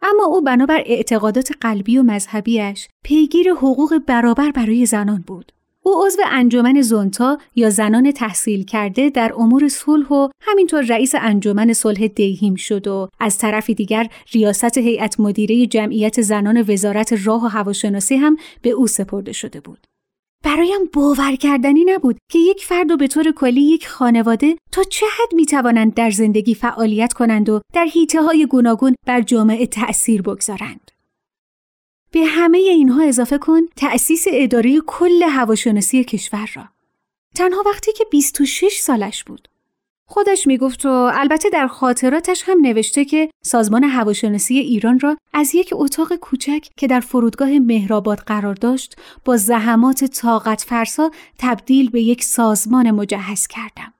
اما 0.01 0.23
او 0.23 0.41
بنابر 0.41 0.83
اعتقادات 0.85 1.51
قلبی 1.61 1.97
و 1.97 2.03
مذهبیش 2.03 2.87
پیگیر 3.03 3.51
حقوق 3.51 3.97
برابر 4.07 4.51
برای 4.51 4.85
زنان 4.85 5.23
بود. 5.27 5.51
او 5.83 6.05
عضو 6.05 6.21
انجمن 6.31 6.81
زونتا 6.81 7.37
یا 7.55 7.69
زنان 7.69 8.11
تحصیل 8.11 8.63
کرده 8.63 9.09
در 9.09 9.33
امور 9.37 9.67
صلح 9.67 10.07
و 10.07 10.29
همینطور 10.41 10.81
رئیس 10.81 11.15
انجمن 11.15 11.73
صلح 11.73 12.07
دیهیم 12.07 12.55
شد 12.55 12.87
و 12.87 13.09
از 13.19 13.37
طرف 13.37 13.69
دیگر 13.69 14.07
ریاست 14.33 14.77
هیئت 14.77 15.19
مدیره 15.19 15.65
جمعیت 15.65 16.21
زنان 16.21 16.65
وزارت 16.67 17.27
راه 17.27 17.45
و 17.45 17.47
هواشناسی 17.47 18.15
هم 18.15 18.37
به 18.61 18.69
او 18.69 18.87
سپرده 18.87 19.31
شده 19.31 19.59
بود. 19.59 19.87
برایم 20.43 20.85
باور 20.93 21.35
کردنی 21.35 21.85
نبود 21.85 22.17
که 22.31 22.39
یک 22.39 22.65
فرد 22.65 22.91
و 22.91 22.97
به 22.97 23.07
طور 23.07 23.31
کلی 23.31 23.61
یک 23.61 23.87
خانواده 23.87 24.57
تا 24.71 24.83
چه 24.83 25.05
حد 25.05 25.35
می 25.35 25.45
توانند 25.45 25.93
در 25.93 26.11
زندگی 26.11 26.55
فعالیت 26.55 27.13
کنند 27.13 27.49
و 27.49 27.61
در 27.73 27.85
حیطه 27.85 28.21
های 28.21 28.45
گوناگون 28.45 28.95
بر 29.07 29.21
جامعه 29.21 29.65
تأثیر 29.65 30.21
بگذارند. 30.21 30.91
به 32.11 32.25
همه 32.25 32.57
اینها 32.57 33.03
اضافه 33.03 33.37
کن 33.37 33.61
تأسیس 33.75 34.25
اداره 34.31 34.81
کل 34.87 35.23
هواشناسی 35.23 36.03
کشور 36.03 36.49
را. 36.55 36.63
تنها 37.35 37.63
وقتی 37.65 37.93
که 37.93 38.05
26 38.11 38.77
سالش 38.77 39.23
بود. 39.23 39.47
خودش 40.11 40.47
می‌گفت 40.47 40.85
و 40.85 40.89
البته 40.89 41.49
در 41.49 41.67
خاطراتش 41.67 42.43
هم 42.45 42.61
نوشته 42.61 43.05
که 43.05 43.29
سازمان 43.43 43.83
هواشناسی 43.83 44.57
ایران 44.57 44.99
را 44.99 45.17
از 45.33 45.55
یک 45.55 45.69
اتاق 45.73 46.15
کوچک 46.15 46.67
که 46.77 46.87
در 46.87 46.99
فرودگاه 46.99 47.59
مهرآباد 47.59 48.17
قرار 48.17 48.53
داشت 48.53 48.95
با 49.25 49.37
زحمات 49.37 50.03
طاقت 50.03 50.61
فرسا 50.61 51.11
تبدیل 51.37 51.89
به 51.89 52.01
یک 52.01 52.23
سازمان 52.23 52.91
مجهز 52.91 53.47
کردم. 53.47 53.93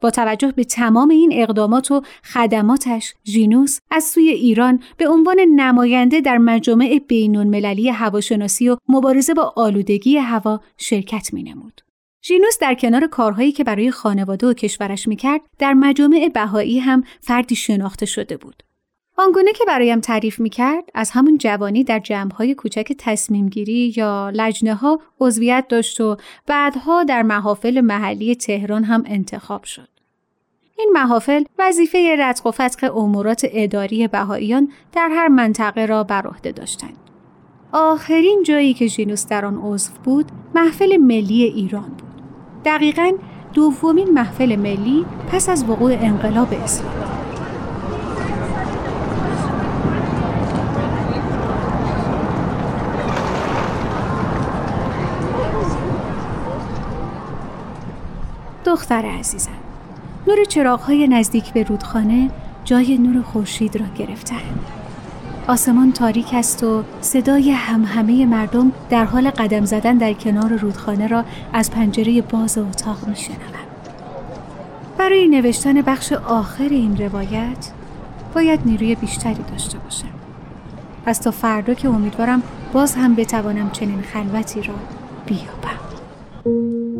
با 0.00 0.10
توجه 0.10 0.52
به 0.52 0.64
تمام 0.64 1.08
این 1.10 1.30
اقدامات 1.32 1.90
و 1.90 2.02
خدماتش 2.24 3.14
ژینوس 3.24 3.78
از 3.90 4.04
سوی 4.04 4.28
ایران 4.28 4.82
به 4.96 5.08
عنوان 5.08 5.40
نماینده 5.40 6.20
در 6.20 6.38
مجامع 6.38 7.00
بین‌المللی 7.08 7.88
هواشناسی 7.88 8.68
و 8.68 8.76
مبارزه 8.88 9.34
با 9.34 9.52
آلودگی 9.56 10.16
هوا 10.16 10.60
شرکت 10.76 11.34
نمود. 11.34 11.83
ژینوس 12.26 12.58
در 12.60 12.74
کنار 12.74 13.06
کارهایی 13.06 13.52
که 13.52 13.64
برای 13.64 13.90
خانواده 13.90 14.46
و 14.46 14.52
کشورش 14.52 15.08
می‌کرد 15.08 15.40
در 15.58 15.74
مجامع 15.74 16.30
بهایی 16.34 16.78
هم 16.78 17.04
فردی 17.20 17.56
شناخته 17.56 18.06
شده 18.06 18.36
بود. 18.36 18.62
آنگونه 19.18 19.52
که 19.52 19.64
برایم 19.64 20.00
تعریف 20.00 20.40
می‌کرد 20.40 20.84
از 20.94 21.10
همون 21.10 21.38
جوانی 21.38 21.84
در 21.84 21.98
جمعهای 21.98 22.54
کوچک 22.54 22.92
تصمیم 22.98 23.48
گیری 23.48 23.94
یا 23.96 24.30
لجنه 24.34 24.74
ها 24.74 25.00
عضویت 25.20 25.64
داشت 25.68 26.00
و 26.00 26.16
بعدها 26.46 27.04
در 27.04 27.22
محافل 27.22 27.80
محلی 27.80 28.34
تهران 28.34 28.84
هم 28.84 29.02
انتخاب 29.06 29.64
شد. 29.64 29.88
این 30.78 30.90
محافل 30.92 31.44
وظیفه 31.58 32.16
رتق 32.18 32.46
و 32.46 32.50
فتق 32.50 32.96
امورات 32.96 33.46
اداری 33.50 34.08
بهاییان 34.08 34.72
در 34.92 35.08
هر 35.12 35.28
منطقه 35.28 35.86
را 35.86 36.04
بر 36.04 36.26
عهده 36.26 36.52
داشتند. 36.52 36.96
آخرین 37.72 38.42
جایی 38.46 38.74
که 38.74 38.86
ژینوس 38.86 39.26
در 39.26 39.44
آن 39.44 39.58
عضو 39.62 39.92
بود 40.04 40.26
محفل 40.54 40.96
ملی 40.96 41.42
ایران 41.42 41.88
بود. 41.88 42.03
دقیقا 42.64 43.12
دومین 43.54 44.10
محفل 44.14 44.56
ملی 44.56 45.04
پس 45.32 45.48
از 45.48 45.64
وقوع 45.68 45.92
انقلاب 46.00 46.48
اسلام. 46.64 46.94
دختر 58.64 59.04
عزیزم 59.18 59.50
نور 60.26 60.44
چراغهای 60.44 61.08
نزدیک 61.08 61.52
به 61.52 61.62
رودخانه 61.62 62.30
جای 62.64 62.98
نور 62.98 63.22
خورشید 63.22 63.76
را 63.76 63.86
گرفتند 63.98 64.83
آسمان 65.48 65.92
تاریک 65.92 66.34
است 66.34 66.64
و 66.64 66.84
صدای 67.00 67.50
همهمه 67.50 68.26
مردم 68.26 68.72
در 68.90 69.04
حال 69.04 69.30
قدم 69.30 69.64
زدن 69.64 69.98
در 69.98 70.12
کنار 70.12 70.52
رودخانه 70.56 71.06
را 71.06 71.24
از 71.52 71.70
پنجره 71.70 72.22
باز 72.22 72.58
اتاق 72.58 73.08
می 73.08 73.16
شنوم. 73.16 73.38
برای 74.98 75.28
نوشتن 75.28 75.82
بخش 75.82 76.12
آخر 76.12 76.68
این 76.68 76.96
روایت 76.96 77.70
باید 78.34 78.60
نیروی 78.64 78.94
بیشتری 78.94 79.42
داشته 79.50 79.78
باشم. 79.78 80.08
پس 81.06 81.18
تا 81.18 81.30
فردا 81.30 81.74
که 81.74 81.88
امیدوارم 81.88 82.42
باز 82.72 82.94
هم 82.94 83.14
بتوانم 83.14 83.70
چنین 83.70 84.02
خلوتی 84.02 84.62
را 84.62 84.74
بیابم. 85.26 86.93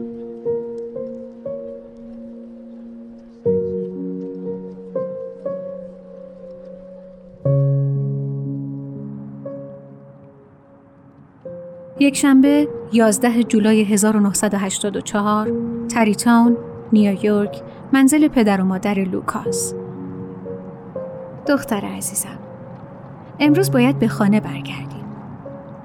یک 12.04 12.16
شنبه 12.16 12.68
11 12.92 13.42
جولای 13.42 13.84
1984 13.84 15.52
تریتاون 15.88 16.56
نیویورک 16.92 17.62
منزل 17.92 18.28
پدر 18.28 18.60
و 18.60 18.64
مادر 18.64 18.94
لوکاس. 18.94 19.74
دختر 21.48 21.84
عزیزم 21.96 22.38
امروز 23.40 23.70
باید 23.70 23.98
به 23.98 24.08
خانه 24.08 24.40
برگردیم. 24.40 25.04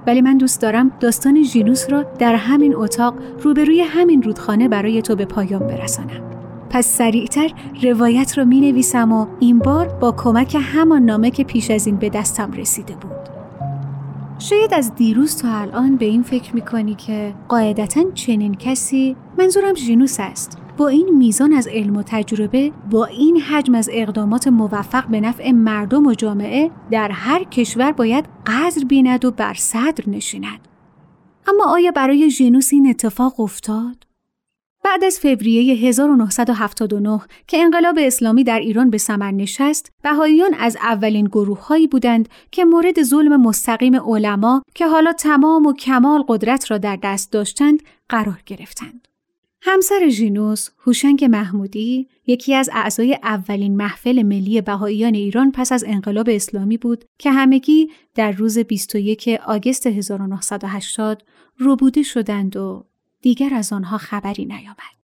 ولی 0.08 0.21
من 0.21 0.38
دوست 0.38 0.62
دارم 0.62 0.91
داستان 0.99 1.43
ژینوس 1.43 1.89
را 1.89 2.03
در 2.03 2.36
همین 2.36 2.75
اتاق 2.75 3.13
روبروی 3.41 3.82
همین 3.82 4.23
رودخانه 4.23 4.67
برای 4.67 5.01
تو 5.01 5.15
به 5.15 5.25
پایان 5.25 5.67
برسانم. 5.67 6.21
پس 6.69 6.86
سریعتر 6.86 7.49
روایت 7.84 8.38
را 8.38 8.43
می 8.43 8.62
نویسم 8.62 9.12
و 9.12 9.27
این 9.39 9.60
بار 9.60 9.88
با 9.88 10.12
کمک 10.12 10.58
همان 10.62 11.05
نامه 11.05 11.32
که 11.32 11.43
پیش 11.43 11.71
از 11.71 11.88
این 11.88 11.95
به 11.95 12.10
دستم 12.10 12.51
رسیده 12.51 12.95
بود. 12.95 13.28
شاید 14.39 14.73
از 14.73 14.95
دیروز 14.95 15.36
تا 15.36 15.47
الان 15.54 15.95
به 15.97 16.06
این 16.06 16.23
فکر 16.23 16.56
می‌کنی 16.56 16.95
که 16.95 17.34
قاعدتا 17.47 18.12
چنین 18.13 18.56
کسی 18.56 19.15
منظورم 19.38 19.75
ژینوس 19.75 20.19
است. 20.19 20.58
با 20.78 20.88
این 20.88 21.17
میزان 21.17 21.54
از 21.54 21.67
علم 21.67 21.97
و 21.97 22.04
تجربه 22.04 22.71
با 22.91 23.06
این 23.06 23.41
حجم 23.41 23.75
از 23.75 23.89
اقدامات 23.93 24.47
موفق 24.47 25.08
به 25.08 25.21
نفع 25.21 25.52
مردم 25.52 26.06
و 26.06 26.13
جامعه 26.13 26.71
در 26.91 27.12
هر 27.12 27.43
کشور 27.43 27.91
باید 27.91 28.25
قدر 28.47 28.86
بیند 28.88 29.25
و 29.25 29.32
بر 29.32 29.54
صدر 29.54 30.10
نشیند. 30.10 30.67
اما 31.47 31.63
آیا 31.65 31.91
برای 31.91 32.30
ژینوس 32.30 32.73
این 32.73 32.89
اتفاق 32.89 33.39
افتاد؟ 33.39 34.08
بعد 34.83 35.03
از 35.03 35.19
فوریه 35.19 35.75
1979 35.75 37.19
که 37.47 37.57
انقلاب 37.57 37.95
اسلامی 38.01 38.43
در 38.43 38.59
ایران 38.59 38.89
به 38.89 38.97
ثمر 38.97 39.31
نشست، 39.31 39.91
بهاییان 40.03 40.53
از 40.53 40.77
اولین 40.81 41.25
گروه 41.25 41.67
هایی 41.67 41.87
بودند 41.87 42.29
که 42.51 42.65
مورد 42.65 43.03
ظلم 43.03 43.41
مستقیم 43.41 43.95
علما 43.95 44.61
که 44.75 44.87
حالا 44.87 45.13
تمام 45.13 45.65
و 45.65 45.73
کمال 45.73 46.23
قدرت 46.27 46.71
را 46.71 46.77
در 46.77 46.99
دست 47.03 47.31
داشتند 47.31 47.83
قرار 48.09 48.41
گرفتند. 48.45 49.07
همسر 49.61 50.09
ژینوس، 50.09 50.69
هوشنگ 50.79 51.25
محمودی، 51.25 52.07
یکی 52.27 52.55
از 52.55 52.69
اعضای 52.73 53.19
اولین 53.23 53.77
محفل 53.77 54.23
ملی 54.23 54.61
بهاییان 54.61 55.13
ایران 55.13 55.51
پس 55.51 55.71
از 55.71 55.83
انقلاب 55.87 56.29
اسلامی 56.29 56.77
بود 56.77 57.05
که 57.17 57.31
همگی 57.31 57.89
در 58.15 58.31
روز 58.31 58.59
21 58.59 59.29
آگست 59.47 59.87
1980 59.87 61.23
روبوده 61.57 62.03
شدند 62.03 62.57
و 62.57 62.85
دیگر 63.21 63.53
از 63.53 63.73
آنها 63.73 63.97
خبری 63.97 64.45
نیامد. 64.45 64.99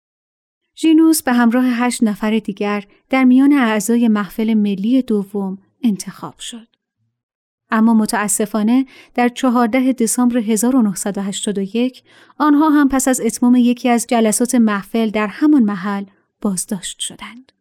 ژینوس 0.77 1.23
به 1.23 1.33
همراه 1.33 1.65
هشت 1.65 2.03
نفر 2.03 2.39
دیگر 2.39 2.83
در 3.09 3.23
میان 3.23 3.53
اعضای 3.53 4.07
محفل 4.07 4.53
ملی 4.53 5.01
دوم 5.01 5.57
انتخاب 5.83 6.39
شد. 6.39 6.67
اما 7.69 7.93
متاسفانه 7.93 8.85
در 9.13 9.29
14 9.29 9.93
دسامبر 9.93 10.37
1981 10.37 12.03
آنها 12.37 12.69
هم 12.69 12.89
پس 12.89 13.07
از 13.07 13.21
اتمام 13.21 13.55
یکی 13.55 13.89
از 13.89 14.07
جلسات 14.07 14.55
محفل 14.55 15.09
در 15.09 15.27
همان 15.27 15.63
محل 15.63 16.03
بازداشت 16.41 16.99
شدند. 16.99 17.51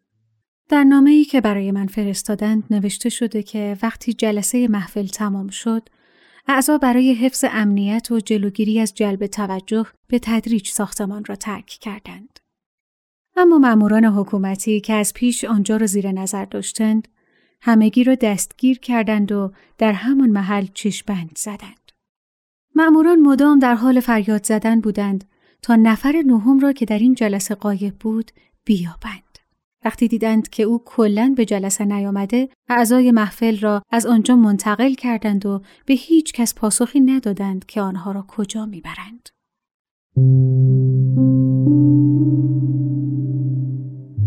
در 0.68 0.84
نامه 0.84 1.10
ای 1.10 1.24
که 1.24 1.40
برای 1.40 1.70
من 1.70 1.86
فرستادند 1.86 2.64
نوشته 2.70 3.08
شده 3.08 3.42
که 3.42 3.76
وقتی 3.82 4.12
جلسه 4.12 4.68
محفل 4.68 5.06
تمام 5.06 5.48
شد 5.48 5.88
اعضا 6.52 6.78
برای 6.78 7.14
حفظ 7.14 7.44
امنیت 7.50 8.10
و 8.10 8.20
جلوگیری 8.20 8.80
از 8.80 8.94
جلب 8.94 9.26
توجه 9.26 9.86
به 10.08 10.18
تدریج 10.18 10.68
ساختمان 10.68 11.24
را 11.24 11.36
ترک 11.36 11.66
کردند. 11.66 12.40
اما 13.36 13.58
ماموران 13.58 14.04
حکومتی 14.04 14.80
که 14.80 14.92
از 14.92 15.14
پیش 15.14 15.44
آنجا 15.44 15.76
را 15.76 15.86
زیر 15.86 16.12
نظر 16.12 16.44
داشتند، 16.44 17.08
همگی 17.60 18.04
را 18.04 18.14
دستگیر 18.14 18.78
کردند 18.78 19.32
و 19.32 19.52
در 19.78 19.92
همان 19.92 20.30
محل 20.30 20.66
چشبند 20.74 21.32
زدند. 21.36 21.92
ماموران 22.74 23.20
مدام 23.20 23.58
در 23.58 23.74
حال 23.74 24.00
فریاد 24.00 24.46
زدن 24.46 24.80
بودند 24.80 25.24
تا 25.62 25.76
نفر 25.76 26.22
نهم 26.26 26.60
را 26.60 26.72
که 26.72 26.84
در 26.84 26.98
این 26.98 27.14
جلسه 27.14 27.54
قایب 27.54 27.94
بود 27.94 28.30
بیابند. 28.64 29.29
وقتی 29.84 30.08
دیدند 30.08 30.48
که 30.48 30.62
او 30.62 30.82
کلا 30.84 31.34
به 31.36 31.44
جلسه 31.44 31.84
نیامده 31.84 32.48
اعضای 32.68 33.12
محفل 33.12 33.58
را 33.58 33.82
از 33.90 34.06
آنجا 34.06 34.36
منتقل 34.36 34.94
کردند 34.94 35.46
و 35.46 35.62
به 35.86 35.94
هیچ 35.94 36.32
کس 36.32 36.54
پاسخی 36.54 37.00
ندادند 37.00 37.66
که 37.66 37.80
آنها 37.80 38.12
را 38.12 38.24
کجا 38.28 38.66
می‌برند. 38.66 39.28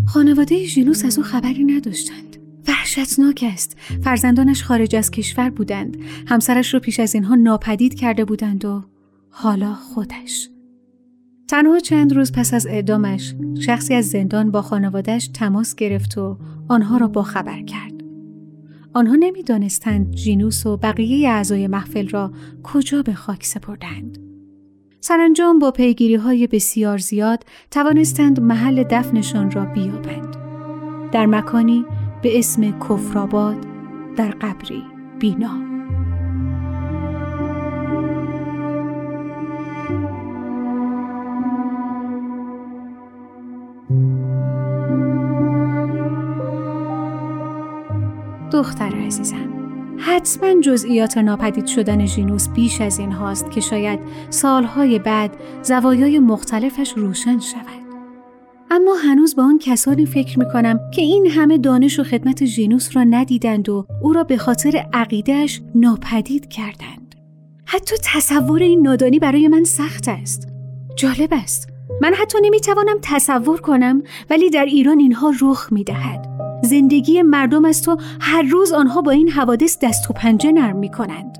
خانواده 0.08 0.66
ژینوس 0.66 1.06
از 1.06 1.18
او 1.18 1.24
خبری 1.24 1.64
نداشتند. 1.64 2.38
وحشتناک 2.68 3.46
است. 3.48 3.78
فرزندانش 4.04 4.64
خارج 4.64 4.96
از 4.96 5.12
کشور 5.12 5.50
بودند. 5.50 5.98
همسرش 6.28 6.74
را 6.74 6.80
پیش 6.80 7.00
از 7.00 7.16
اینها 7.16 7.36
ناپدید 7.36 7.94
کرده 7.94 8.26
بودند 8.26 8.66
و 8.66 8.84
حالا 9.30 9.74
خودش. 9.74 10.50
تنها 11.54 11.80
چند 11.80 12.14
روز 12.14 12.32
پس 12.32 12.54
از 12.54 12.68
اعدامش 12.68 13.36
شخصی 13.60 13.94
از 13.94 14.10
زندان 14.10 14.52
با 14.52 14.62
خانوادهش 14.62 15.28
تماس 15.28 15.76
گرفت 15.76 16.18
و 16.18 16.38
آنها 16.68 16.98
را 16.98 17.24
خبر 17.24 17.62
کرد. 17.62 17.94
آنها 18.94 19.16
نمی‌دانستند 19.16 20.12
جینوس 20.12 20.66
و 20.66 20.78
بقیه 20.78 21.30
اعضای 21.30 21.68
محفل 21.68 22.10
را 22.10 22.32
کجا 22.64 23.02
به 23.02 23.14
خاک 23.14 23.46
سپردند. 23.46 24.18
سرانجام 25.00 25.60
با 25.60 25.72
پیگیری 25.72 26.16
های 26.16 26.48
بسیار 26.48 26.98
زیاد 26.98 27.44
توانستند 27.72 28.40
محل 28.40 28.84
دفنشان 28.84 29.52
را 29.52 29.66
بیابند. 29.66 30.36
در 31.12 31.26
مکانی 31.26 31.86
به 32.22 32.40
اسم 32.40 32.80
کفرآباد 32.80 33.58
در 34.16 34.32
قبری 34.32 34.84
بینا. 35.20 35.73
دختر 48.54 48.96
عزیزم. 48.96 49.54
حتما 49.98 50.62
جزئیات 50.62 51.18
ناپدید 51.18 51.66
شدن 51.66 52.06
ژینوس 52.06 52.50
بیش 52.50 52.82
از 52.82 53.00
این 53.00 53.12
هاست 53.12 53.52
که 53.52 53.62
شاید 53.62 54.00
سالهای 54.30 55.00
بعد 55.00 55.32
زوایای 55.64 56.20
مختلفش 56.20 56.94
روشن 56.98 57.40
شود. 57.40 57.84
اما 58.72 58.94
هنوز 58.94 59.36
با 59.36 59.44
آن 59.44 59.60
کسانی 59.60 60.06
فکر 60.06 60.40
می 60.40 60.46
کنم 60.54 60.80
که 60.94 61.02
این 61.02 61.28
همه 61.28 61.58
دانش 61.58 62.00
و 62.00 62.04
خدمت 62.04 62.46
ژینوس 62.46 62.96
را 62.96 63.04
ندیدند 63.04 63.70
و 63.70 63.86
او 64.02 64.14
را 64.14 64.24
به 64.24 64.38
خاطر 64.38 64.86
عقیدهش 64.94 65.62
ناپدید 65.76 66.50
کردند. 66.50 67.16
حتی 67.66 67.96
تصور 68.04 68.62
این 68.62 68.82
نادانی 68.82 69.20
برای 69.20 69.48
من 69.48 69.64
سخت 69.64 70.08
است. 70.08 70.48
جالب 70.96 71.30
است. 71.32 71.70
من 72.02 72.14
حتی 72.14 72.38
نمی 72.44 72.60
توانم 72.60 72.98
تصور 73.02 73.62
کنم 73.62 74.02
ولی 74.30 74.50
در 74.50 74.66
ایران 74.66 75.00
اینها 75.00 75.34
رخ 75.42 75.68
می 75.72 75.84
دهد 75.84 76.34
زندگی 76.64 77.22
مردم 77.22 77.66
است 77.66 77.90
و 77.90 77.98
هر 78.22 78.42
روز 78.42 78.72
آنها 78.72 79.02
با 79.02 79.12
این 79.12 79.30
حوادث 79.30 79.78
دست 79.82 80.10
و 80.10 80.14
پنجه 80.14 80.52
نرم 80.52 80.76
می 80.76 80.92
کنند. 80.92 81.38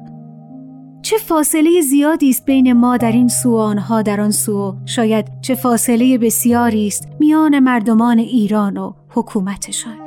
چه 1.02 1.18
فاصله 1.18 1.82
زیادی 1.82 2.30
است 2.30 2.46
بین 2.46 2.74
ما 2.74 2.98
در 2.98 3.12
این 3.12 3.28
سو 3.28 3.56
آنها 3.58 4.02
در 4.02 4.22
آن 4.22 4.32
سو 4.32 4.76
شاید 4.86 5.28
چه 5.42 5.56
فاصله 5.56 6.18
بسیاری 6.18 6.88
است 6.88 7.08
میان 7.20 7.60
مردمان 7.60 8.20
ایران 8.20 8.78
و 8.78 8.94
حکومتشان 9.10 9.98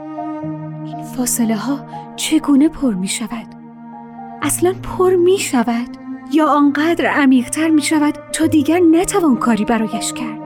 این 0.87 1.02
فاصله 1.02 1.57
ها 1.57 1.87
چگونه 2.16 2.68
پر 2.68 2.94
می 2.94 3.09
شود؟ 3.09 3.46
اصلا 4.42 4.74
پر 4.83 5.16
می 5.16 5.38
شود؟ 5.38 5.88
یا 6.33 6.46
آنقدر 6.46 7.07
عمیقتر 7.07 7.70
می 7.70 7.83
شود 7.83 8.14
تا 8.33 8.46
دیگر 8.46 8.81
نتوان 8.92 9.37
کاری 9.37 9.64
برایش 9.64 10.12
کرد؟ 10.12 10.46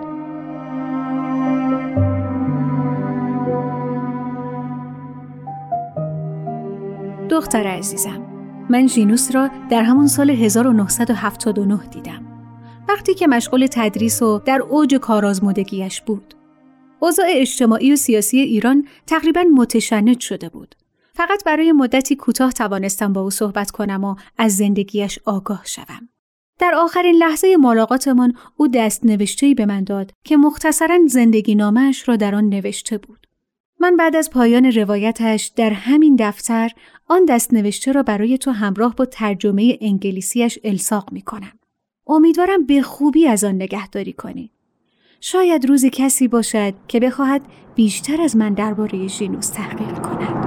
دختر 7.31 7.67
عزیزم. 7.67 8.27
من 8.71 8.87
ژینوس 8.87 9.35
را 9.35 9.51
در 9.71 9.83
همون 9.83 10.07
سال 10.07 10.31
1979 10.31 11.87
دیدم. 11.87 12.27
وقتی 12.89 13.15
که 13.15 13.27
مشغول 13.27 13.67
تدریس 13.71 14.23
و 14.23 14.39
در 14.39 14.63
اوج 14.63 14.95
کارآزمودگیش 14.95 16.01
بود. 16.01 16.35
اوضاع 17.01 17.27
اجتماعی 17.29 17.93
و 17.93 17.97
سیاسی 17.97 18.39
ایران 18.39 18.87
تقریبا 19.07 19.45
متشنج 19.55 20.21
شده 20.21 20.49
بود. 20.49 20.75
فقط 21.15 21.45
برای 21.45 21.73
مدتی 21.73 22.17
کوتاه 22.17 22.53
توانستم 22.53 23.13
با 23.13 23.21
او 23.21 23.31
صحبت 23.31 23.71
کنم 23.71 24.05
و 24.05 24.15
از 24.39 24.57
زندگیش 24.57 25.19
آگاه 25.25 25.63
شوم. 25.65 26.09
در 26.59 26.75
آخرین 26.75 27.15
لحظه 27.15 27.57
ملاقاتمان 27.57 28.35
او 28.57 28.69
دست 28.69 29.05
نوشتهی 29.05 29.55
به 29.55 29.67
من 29.67 29.85
داد 29.85 30.13
که 30.25 30.37
مختصرا 30.37 30.99
زندگی 31.07 31.55
نامش 31.55 32.09
را 32.09 32.17
در 32.17 32.35
آن 32.35 32.49
نوشته 32.49 32.99
بود. 32.99 33.27
من 33.83 33.97
بعد 33.97 34.17
از 34.17 34.31
پایان 34.31 34.65
روایتش 34.65 35.47
در 35.57 35.71
همین 35.71 36.17
دفتر 36.19 36.71
آن 37.09 37.25
دست 37.25 37.55
نوشته 37.55 37.93
را 37.93 38.03
برای 38.03 38.39
تو 38.39 38.51
همراه 38.51 38.95
با 38.95 39.05
ترجمه 39.05 39.79
انگلیسیش 39.81 40.59
الساق 40.65 41.13
می 41.13 41.23
کنم. 41.23 41.53
امیدوارم 42.07 42.67
به 42.67 42.83
خوبی 42.83 43.27
از 43.27 43.45
آن 43.45 43.55
نگهداری 43.55 44.13
کنی. 44.13 44.51
شاید 45.21 45.69
روزی 45.69 45.91
کسی 45.91 46.29
باشد 46.29 46.75
که 46.89 47.01
بخواهد 47.01 47.43
بیشتر 47.75 48.23
از 48.23 48.37
من 48.37 48.55
درباره 48.55 49.07
ژینوس 49.07 49.49
تحقیق 49.49 49.99
کند. 49.99 50.47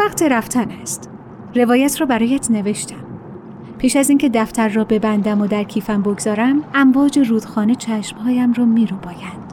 وقت 0.00 0.22
رفتن 0.22 0.70
است. 0.70 1.10
روایت 1.54 2.00
را 2.00 2.06
برایت 2.06 2.50
نوشتم. 2.50 3.06
پیش 3.78 3.96
از 3.96 4.08
اینکه 4.08 4.28
دفتر 4.28 4.68
را 4.68 4.84
ببندم 4.84 5.40
و 5.40 5.46
در 5.46 5.64
کیفم 5.64 6.02
بگذارم، 6.02 6.64
امواج 6.74 7.18
رودخانه 7.18 7.74
چشمهایم 7.74 8.52
را 8.52 8.64
می 8.64 8.86
رو 8.86 8.96
باید. 8.96 9.45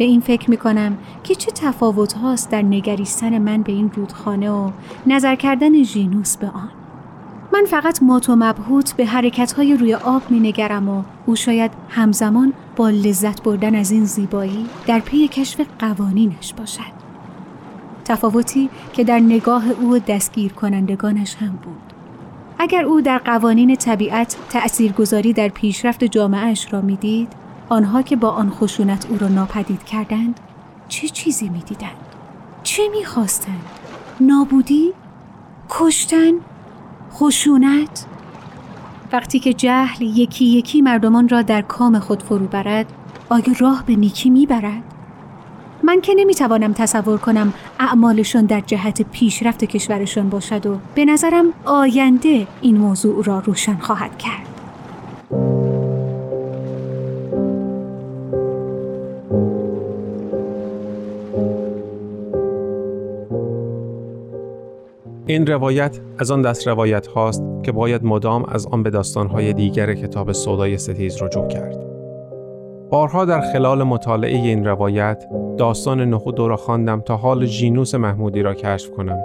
به 0.00 0.06
این 0.06 0.20
فکر 0.20 0.50
می 0.50 0.56
کنم 0.56 0.98
که 1.24 1.34
چه 1.34 1.50
تفاوت 1.50 2.12
هاست 2.12 2.50
در 2.50 2.62
نگریستن 2.62 3.38
من 3.38 3.62
به 3.62 3.72
این 3.72 3.90
رودخانه 3.94 4.50
و 4.50 4.70
نظر 5.06 5.34
کردن 5.34 5.82
ژینوس 5.82 6.36
به 6.36 6.46
آن. 6.46 6.68
من 7.52 7.64
فقط 7.66 8.02
مات 8.02 8.28
و 8.28 8.36
مبهوت 8.36 8.92
به 8.92 9.06
حرکت 9.06 9.52
های 9.52 9.76
روی 9.76 9.94
آب 9.94 10.22
می 10.30 10.40
نگرم 10.40 10.88
و 10.88 11.02
او 11.26 11.36
شاید 11.36 11.70
همزمان 11.88 12.52
با 12.76 12.90
لذت 12.90 13.42
بردن 13.42 13.74
از 13.74 13.90
این 13.90 14.04
زیبایی 14.04 14.66
در 14.86 14.98
پی 14.98 15.28
کشف 15.28 15.60
قوانینش 15.78 16.54
باشد. 16.54 17.00
تفاوتی 18.04 18.70
که 18.92 19.04
در 19.04 19.18
نگاه 19.18 19.70
او 19.70 19.98
دستگیر 19.98 20.52
کنندگانش 20.52 21.34
هم 21.34 21.58
بود. 21.62 21.92
اگر 22.58 22.84
او 22.84 23.00
در 23.00 23.18
قوانین 23.18 23.76
طبیعت 23.76 24.36
تأثیرگذاری 24.50 25.32
در 25.32 25.48
پیشرفت 25.48 26.04
جامعهش 26.04 26.72
را 26.72 26.80
می‌دید 26.80 27.39
آنها 27.70 28.02
که 28.02 28.16
با 28.16 28.30
آن 28.30 28.50
خشونت 28.50 29.06
او 29.10 29.18
را 29.18 29.28
ناپدید 29.28 29.84
کردند 29.84 30.40
چه 30.88 31.08
چیزی 31.08 31.48
می‌دیدند؟ 31.48 31.96
چه 32.62 32.82
می‌خواستند؟ 32.96 33.64
نابودی؟ 34.20 34.92
کشتن؟ 35.68 36.32
خشونت؟ 37.12 38.06
وقتی 39.12 39.38
که 39.38 39.52
جهل 39.52 40.02
یکی 40.02 40.44
یکی 40.44 40.82
مردمان 40.82 41.28
را 41.28 41.42
در 41.42 41.62
کام 41.62 41.98
خود 41.98 42.22
فرو 42.22 42.46
برد 42.46 42.86
آیا 43.28 43.54
راه 43.58 43.84
به 43.86 43.96
نیکی 43.96 44.30
می‌برد؟ 44.30 44.82
من 45.82 46.00
که 46.00 46.14
نمی‌توانم 46.16 46.72
تصور 46.72 47.18
کنم 47.18 47.52
اعمالشان 47.80 48.46
در 48.46 48.60
جهت 48.60 49.02
پیشرفت 49.02 49.64
کشورشان 49.64 50.28
باشد 50.28 50.66
و 50.66 50.78
به 50.94 51.04
نظرم 51.04 51.44
آینده 51.64 52.46
این 52.60 52.76
موضوع 52.76 53.24
را 53.24 53.38
روشن 53.38 53.76
خواهد 53.76 54.18
کرد. 54.18 54.46
این 65.30 65.46
روایت 65.46 66.00
از 66.18 66.30
آن 66.30 66.42
دست 66.42 66.68
روایت 66.68 67.06
هاست 67.06 67.42
که 67.62 67.72
باید 67.72 68.04
مدام 68.04 68.44
از 68.48 68.66
آن 68.66 68.82
به 68.82 68.90
داستانهای 68.90 69.52
دیگر 69.52 69.94
کتاب 69.94 70.32
سودای 70.32 70.78
ستیز 70.78 71.22
رجوع 71.22 71.48
کرد. 71.48 71.84
بارها 72.90 73.24
در 73.24 73.40
خلال 73.40 73.82
مطالعه 73.82 74.36
این 74.36 74.66
روایت 74.66 75.24
داستان 75.58 76.00
نخود 76.00 76.38
را 76.38 76.56
خواندم 76.56 77.00
تا 77.00 77.16
حال 77.16 77.46
جینوس 77.46 77.94
محمودی 77.94 78.42
را 78.42 78.54
کشف 78.54 78.90
کنم. 78.90 79.18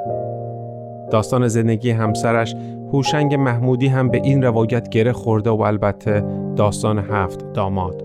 داستان 1.11 1.47
زندگی 1.47 1.91
همسرش 1.91 2.55
هوشنگ 2.93 3.35
محمودی 3.35 3.87
هم 3.87 4.09
به 4.09 4.21
این 4.23 4.43
روایت 4.43 4.89
گره 4.89 5.13
خورده 5.13 5.49
و 5.49 5.61
البته 5.61 6.23
داستان 6.55 6.99
هفت 6.99 7.53
داماد. 7.53 8.03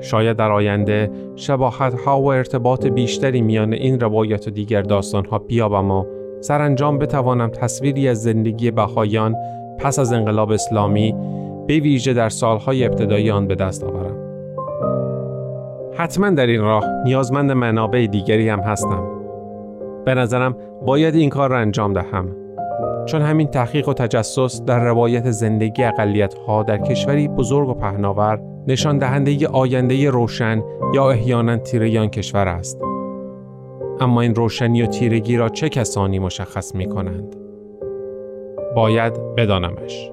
شاید 0.00 0.36
در 0.36 0.52
آینده 0.52 1.10
شباهت 1.36 1.94
ها 1.94 2.20
و 2.20 2.26
ارتباط 2.26 2.86
بیشتری 2.86 3.42
میان 3.42 3.72
این 3.72 4.00
روایت 4.00 4.48
و 4.48 4.50
دیگر 4.50 4.82
داستان 4.82 5.24
ها 5.24 5.38
بیابم 5.38 5.90
و 5.90 6.17
سرانجام 6.40 6.98
بتوانم 6.98 7.50
تصویری 7.50 8.08
از 8.08 8.22
زندگی 8.22 8.70
بهایان 8.70 9.34
پس 9.78 9.98
از 9.98 10.12
انقلاب 10.12 10.50
اسلامی 10.50 11.14
به 11.66 11.80
ویژه 11.80 12.12
در 12.12 12.28
سالهای 12.28 12.84
ابتدایی 12.84 13.30
آن 13.30 13.46
به 13.46 13.54
دست 13.54 13.84
آورم. 13.84 14.16
حتما 15.94 16.30
در 16.30 16.46
این 16.46 16.60
راه 16.60 16.84
نیازمند 17.04 17.52
منابع 17.52 18.06
دیگری 18.06 18.48
هم 18.48 18.60
هستم. 18.60 19.04
به 20.04 20.14
نظرم 20.14 20.56
باید 20.86 21.14
این 21.14 21.30
کار 21.30 21.50
را 21.50 21.58
انجام 21.58 21.92
دهم. 21.92 22.36
چون 23.06 23.22
همین 23.22 23.48
تحقیق 23.48 23.88
و 23.88 23.92
تجسس 23.92 24.62
در 24.64 24.84
روایت 24.84 25.30
زندگی 25.30 25.84
اقلیت 25.84 26.34
ها 26.34 26.62
در 26.62 26.78
کشوری 26.78 27.28
بزرگ 27.28 27.68
و 27.68 27.74
پهناور 27.74 28.40
نشان 28.66 28.98
دهنده 28.98 29.48
آینده 29.48 30.10
روشن 30.10 30.62
یا 30.94 31.10
احیانا 31.10 31.56
تیره 31.56 32.08
کشور 32.08 32.48
است. 32.48 32.97
اما 34.00 34.20
این 34.20 34.34
روشنی 34.34 34.82
و 34.82 34.86
تیرگی 34.86 35.36
را 35.36 35.48
چه 35.48 35.68
کسانی 35.68 36.18
مشخص 36.18 36.74
می 36.74 36.88
کنند؟ 36.88 37.36
باید 38.76 39.34
بدانمش. 39.36 40.10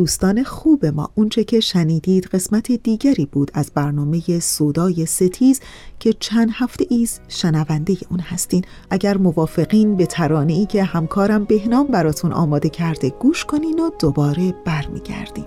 دوستان 0.00 0.44
خوب 0.44 0.86
ما 0.86 1.10
اونچه 1.14 1.44
که 1.44 1.60
شنیدید 1.60 2.26
قسمت 2.26 2.72
دیگری 2.72 3.26
بود 3.26 3.50
از 3.54 3.70
برنامه 3.74 4.38
سودای 4.38 5.06
ستیز 5.06 5.60
که 5.98 6.12
چند 6.12 6.50
هفته 6.52 6.86
ایز 6.90 7.20
شنونده 7.28 7.96
اون 8.10 8.20
هستین. 8.20 8.64
اگر 8.90 9.16
موافقین 9.16 9.96
به 9.96 10.06
ترانه 10.06 10.52
ای 10.52 10.66
که 10.66 10.84
همکارم 10.84 11.44
بهنام 11.44 11.86
براتون 11.86 12.32
آماده 12.32 12.68
کرده 12.68 13.10
گوش 13.10 13.44
کنین 13.44 13.78
و 13.78 13.90
دوباره 13.98 14.54
برمیگردیم. 14.64 15.46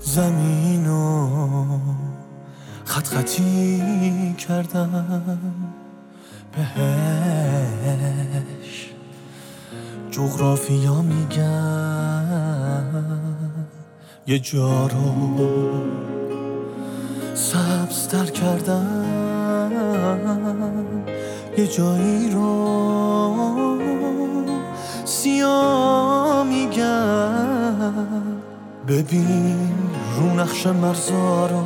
زمین 0.00 0.86
و 0.86 1.28
خط 2.84 3.06
خطی 3.06 4.34
کردم. 4.38 5.34
بهش 6.52 8.90
جغرافیا 10.10 11.02
میگن 11.02 12.15
یه 14.28 14.38
جا 14.38 14.86
رو 14.86 15.14
سبزتر 17.34 18.24
کردن. 18.24 19.04
یه 21.58 21.66
جایی 21.66 22.30
رو 22.30 23.78
سیاه 25.04 26.44
میگن 26.44 27.76
ببین 28.88 29.72
رو 30.16 30.34
نقش 30.40 30.66
مرزا 30.66 31.46
رو 31.46 31.64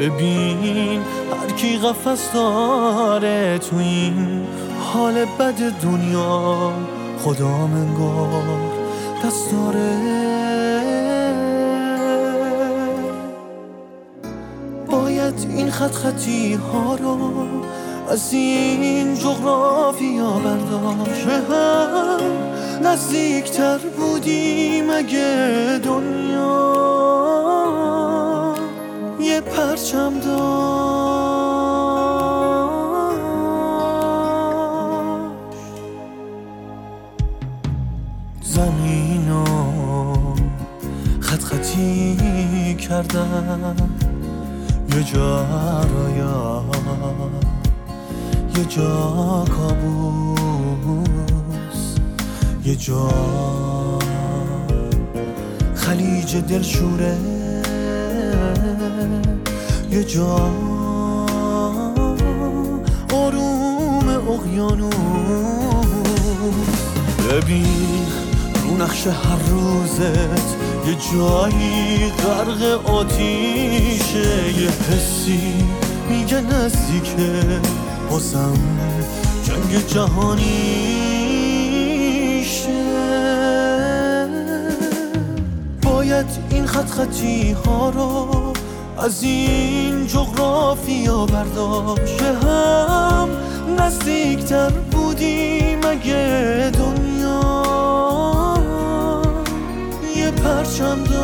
ببین 0.00 1.02
هر 1.40 1.50
کی 1.56 1.78
قفص 1.78 2.34
داره 2.34 3.58
تو 3.58 3.76
این 3.76 4.46
حال 4.92 5.24
بد 5.24 5.82
دنیا. 5.82 6.72
خدا 7.24 7.66
منگار 7.66 8.60
دست 9.24 9.52
داره 9.52 10.33
این 15.40 15.70
خط 15.70 15.90
خطی 15.92 16.54
ها 16.54 16.94
رو 16.94 17.30
از 18.10 18.32
این 18.32 19.14
جغرافیا 19.14 20.30
برداشت 20.30 21.26
هم 21.26 22.20
نزدیکتر 22.82 23.78
بودیم 23.78 24.90
اگه 24.90 25.80
دنیا. 25.84 26.74
یه 29.20 29.40
پرچم 29.40 30.12
داشت. 30.20 30.74
زمین 38.42 39.44
خط 41.20 41.42
خطی 41.42 42.74
کردم. 42.74 44.03
یه 44.94 45.02
جا 45.02 45.46
رویا 45.82 46.64
یه 48.58 48.64
جا 48.64 49.44
کابوس 49.56 51.04
یه 52.64 52.76
جا 52.76 53.08
خلیج 55.74 56.36
دلشوره 56.36 57.16
یه 59.90 60.04
جا 60.04 60.50
آروم 63.12 64.08
اقیانوس. 64.08 64.94
ببین 67.30 68.06
رو 68.64 68.76
نقش 68.76 69.06
هر 69.06 69.38
روزت 69.50 70.73
یه 70.86 70.94
جایی 71.12 72.08
غرق 72.10 72.90
آتیشه 72.90 74.52
یه 74.60 74.70
حسی 74.70 75.54
میگه 76.08 76.40
نزدیکه 76.40 77.60
بازم 78.10 78.58
جنگ 79.44 79.86
جهانیشه. 79.86 81.24
باید 85.82 86.26
این 86.50 86.66
خط 86.66 86.90
خطی 86.90 87.52
ها 87.52 87.90
رو 87.90 88.52
از 88.98 89.22
این 89.22 90.06
جغرافیا 90.06 91.26
برداشت 91.26 92.22
هم 92.22 93.28
نزدیکتر 93.78 94.70
بودیم 94.70 95.78
اگه 95.84 96.70
دنیا 96.74 97.13
یه 100.78 101.23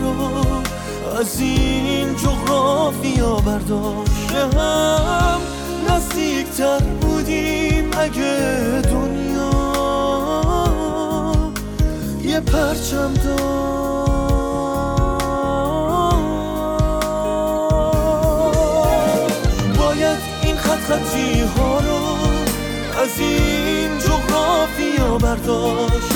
رو 0.00 0.62
از 1.20 1.40
این 1.40 2.14
جغرافیا 2.16 3.34
برداشت 3.34 4.34
هم 4.34 5.40
نزدیکتر 5.88 6.78
بودیم 6.78 7.90
اگه 7.98 8.82
دنیا. 8.84 9.50
یه 12.24 12.40
پرچم 12.40 13.14
داشت. 13.14 13.44
باید 19.78 20.18
این 20.42 20.56
خط 20.56 20.78
خطی 20.78 21.40
ها 21.40 21.78
رو 21.78 22.00
از 23.02 23.18
این 23.18 23.98
جغرافیا 23.98 25.18
برداشت. 25.18 26.13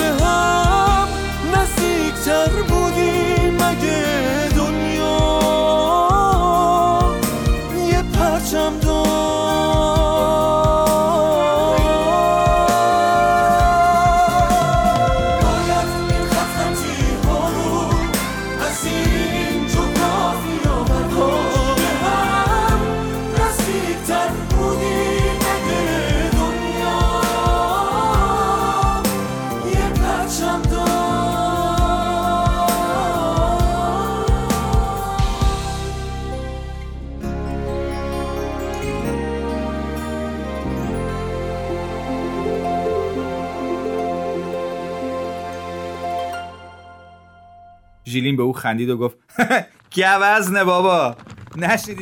ژیلین 48.29 48.37
به 48.37 48.43
او 48.43 48.53
خندید 48.53 48.89
و 48.89 48.97
گفت 48.97 49.17
گوزنه 49.95 50.63
بابا؟ 50.63 51.15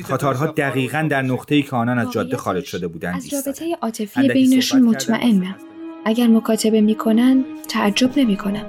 تاتارها 0.07 0.47
دقیقا 0.47 1.07
در 1.09 1.21
نقطه‌ای 1.21 1.63
که 1.63 1.75
آنان 1.75 1.99
از 1.99 2.11
جاده 2.11 2.37
خارج 2.37 2.63
شده 2.63 2.87
بودند 2.87 3.15
از. 3.15 3.33
رابطه 3.33 3.77
عاطفی 3.81 4.27
بینشون 4.27 4.81
مطمئنم 4.81 5.55
اگر 6.05 6.27
مکاتبه 6.27 6.81
می‌کنن 6.81 7.45
تعجب 7.69 8.19
نمی‌کنم 8.19 8.65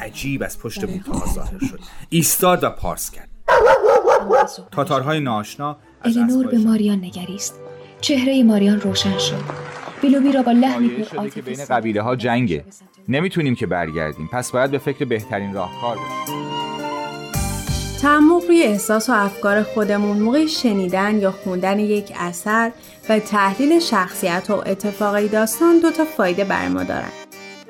عجیب 0.00 0.42
از 0.42 0.58
پشت 0.58 0.84
بوتها 0.86 1.34
ظاهر 1.34 1.58
شد. 1.58 1.80
ایستاد 2.08 2.64
و 2.64 2.70
پارس 2.70 3.10
کرد. 3.10 3.28
تاتارهای 4.72 5.20
ناآشنا 5.20 5.76
از 6.02 6.16
الینور 6.16 6.46
به 6.46 6.58
ماریان 6.58 6.98
نگریست. 6.98 7.54
چهره 8.00 8.42
ماریان 8.42 8.80
روشن 8.80 9.18
شد. 9.18 9.81
بیلوبی 10.02 10.32
را 10.32 10.42
با 10.42 10.52
لحنی 10.52 10.88
پر 10.88 11.16
عاطفه 11.16 11.40
بین 11.42 11.64
قبیله 11.64 12.02
ها 12.02 12.16
جنگه 12.16 12.64
نمی‌تونیم 13.08 13.54
که 13.54 13.66
برگردیم 13.66 14.28
پس 14.32 14.50
باید 14.50 14.70
به 14.70 14.78
فکر 14.78 15.04
بهترین 15.04 15.54
راهکار 15.54 15.96
باشیم 15.96 16.42
تعمق 18.02 18.44
روی 18.48 18.62
احساس 18.62 19.08
و 19.08 19.12
افکار 19.12 19.62
خودمون 19.62 20.18
موقع 20.18 20.46
شنیدن 20.46 21.18
یا 21.18 21.30
خوندن 21.30 21.78
یک 21.78 22.12
اثر 22.18 22.72
و 23.08 23.18
تحلیل 23.18 23.80
شخصیت 23.80 24.50
و 24.50 24.52
اتفاقی 24.52 25.28
داستان 25.28 25.78
دو 25.78 25.90
تا 25.90 26.04
فایده 26.04 26.44
بر 26.44 26.68
ما 26.68 26.82
دارن. 26.82 27.12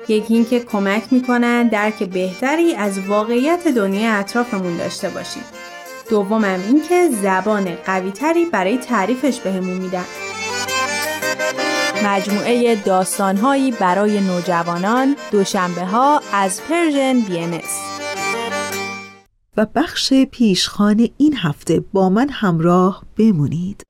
یکی 0.07 0.33
اینکه 0.33 0.59
کمک 0.59 1.03
می‌کنن 1.11 1.67
درک 1.67 2.03
بهتری 2.03 2.75
از 2.75 3.07
واقعیت 3.07 3.67
دنیای 3.67 4.05
اطرافمون 4.05 4.77
داشته 4.77 5.09
باشیم. 5.09 5.43
دومم 6.09 6.59
اینکه 6.67 7.09
زبان 7.09 7.75
قویتری 7.85 8.45
برای 8.45 8.77
تعریفش 8.77 9.39
بهمون 9.39 9.77
میدن. 9.77 10.03
مجموعه 12.03 12.75
داستانهایی 12.75 13.71
برای 13.71 14.21
نوجوانان 14.21 15.15
دوشنبه 15.31 15.85
ها 15.85 16.21
از 16.33 16.61
پرژن 16.69 17.19
بی 17.19 17.59
و 19.57 19.65
بخش 19.75 20.13
پیشخان 20.13 21.09
این 21.17 21.37
هفته 21.37 21.79
با 21.93 22.09
من 22.09 22.29
همراه 22.29 23.03
بمونید. 23.17 23.83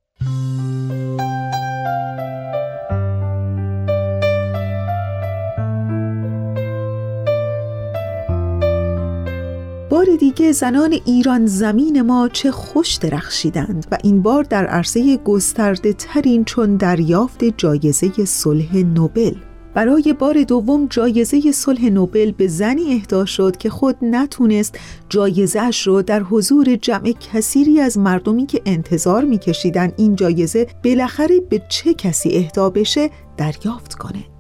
بار 9.93 10.06
دیگه 10.19 10.51
زنان 10.51 10.95
ایران 11.06 11.45
زمین 11.45 12.01
ما 12.01 12.29
چه 12.34 12.51
خوش 12.51 12.95
درخشیدند 12.95 13.88
و 13.91 13.97
این 14.03 14.21
بار 14.21 14.43
در 14.43 14.65
عرصه 14.65 15.17
گسترده 15.17 15.93
ترین 15.93 16.45
چون 16.45 16.75
دریافت 16.75 17.43
جایزه 17.43 18.25
صلح 18.25 18.77
نوبل. 18.77 19.34
برای 19.73 20.15
بار 20.19 20.43
دوم 20.43 20.88
جایزه 20.89 21.51
صلح 21.51 21.89
نوبل 21.89 22.32
به 22.32 22.47
زنی 22.47 22.93
اهدا 22.93 23.25
شد 23.25 23.58
که 23.58 23.69
خود 23.69 23.95
نتونست 24.01 24.79
جایزهش 25.10 25.88
رو 25.88 26.01
در 26.01 26.23
حضور 26.23 26.75
جمع 26.75 27.13
کثیری 27.34 27.79
از 27.79 27.97
مردمی 27.97 28.45
که 28.45 28.62
انتظار 28.65 29.23
میکشیدن 29.23 29.91
این 29.97 30.15
جایزه 30.15 30.67
بالاخره 30.84 31.39
به 31.39 31.62
چه 31.69 31.93
کسی 31.93 32.38
اهدا 32.38 32.69
بشه 32.69 33.10
دریافت 33.38 33.93
کنه. 33.93 34.32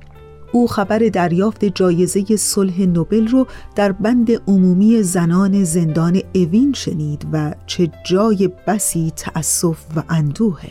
او 0.53 0.67
خبر 0.67 0.99
دریافت 0.99 1.65
جایزه 1.65 2.35
صلح 2.35 2.81
نوبل 2.81 3.27
رو 3.27 3.47
در 3.75 3.91
بند 3.91 4.31
عمومی 4.47 5.03
زنان 5.03 5.63
زندان 5.63 6.21
اوین 6.35 6.73
شنید 6.73 7.27
و 7.33 7.55
چه 7.65 7.91
جای 8.05 8.49
بسی 8.67 9.13
تأسف 9.15 9.77
و 9.95 10.03
اندوهه 10.09 10.69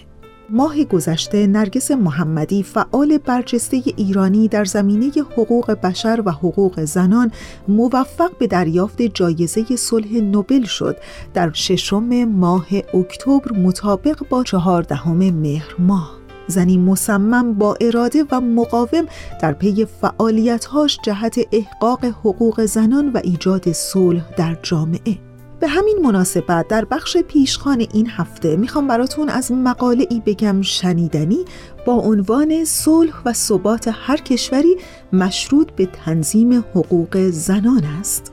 ماه 0.52 0.84
گذشته 0.84 1.46
نرگس 1.46 1.90
محمدی 1.90 2.62
فعال 2.62 3.18
برجسته 3.18 3.82
ایرانی 3.96 4.48
در 4.48 4.64
زمینه 4.64 5.10
حقوق 5.36 5.70
بشر 5.70 6.22
و 6.24 6.30
حقوق 6.30 6.84
زنان 6.84 7.32
موفق 7.68 8.38
به 8.38 8.46
دریافت 8.46 9.02
جایزه 9.02 9.76
صلح 9.76 10.12
نوبل 10.12 10.64
شد. 10.64 10.96
در 11.34 11.52
ششم 11.52 12.24
ماه 12.24 12.66
اکتبر 12.94 13.52
مطابق 13.52 14.28
با 14.30 14.44
چهاردهم 14.44 15.16
مهر 15.30 15.74
ماه. 15.78 16.21
زنی 16.46 16.78
مصمم 16.78 17.54
با 17.54 17.76
اراده 17.80 18.24
و 18.30 18.40
مقاوم 18.40 19.06
در 19.42 19.52
پی 19.52 19.86
فعالیتهاش 20.00 20.98
جهت 21.02 21.40
احقاق 21.52 22.04
حقوق 22.04 22.64
زنان 22.64 23.12
و 23.12 23.20
ایجاد 23.24 23.72
صلح 23.72 24.22
در 24.36 24.56
جامعه 24.62 25.18
به 25.60 25.68
همین 25.68 25.98
مناسبت 26.02 26.68
در 26.68 26.84
بخش 26.84 27.16
پیشخان 27.16 27.86
این 27.94 28.10
هفته 28.10 28.56
می‌خوام 28.56 28.86
براتون 28.86 29.28
از 29.28 29.52
مقاله 29.52 30.06
ای 30.10 30.22
بگم 30.26 30.62
شنیدنی 30.62 31.44
با 31.86 31.92
عنوان 31.92 32.64
صلح 32.64 33.22
و 33.24 33.32
ثبات 33.32 33.90
هر 33.92 34.16
کشوری 34.16 34.76
مشروط 35.12 35.70
به 35.70 35.86
تنظیم 35.86 36.58
حقوق 36.58 37.16
زنان 37.30 37.84
است. 37.84 38.31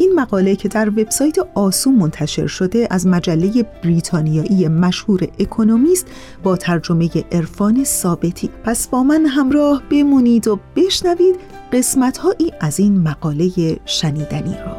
این 0.00 0.14
مقاله 0.14 0.56
که 0.56 0.68
در 0.68 0.88
وبسایت 0.88 1.36
آسو 1.54 1.90
منتشر 1.90 2.46
شده 2.46 2.88
از 2.90 3.06
مجله 3.06 3.62
بریتانیایی 3.84 4.68
مشهور 4.68 5.28
اکونومیست 5.38 6.06
با 6.42 6.56
ترجمه 6.56 7.10
عرفان 7.32 7.84
ثابتی. 7.84 8.50
پس 8.64 8.88
با 8.88 9.02
من 9.02 9.26
همراه 9.26 9.82
بمونید 9.90 10.48
و 10.48 10.58
بشنوید 10.76 11.36
قسمتهایی 11.72 12.52
از 12.60 12.80
این 12.80 13.00
مقاله 13.00 13.50
شنیدنی 13.84 14.56
را. 14.66 14.76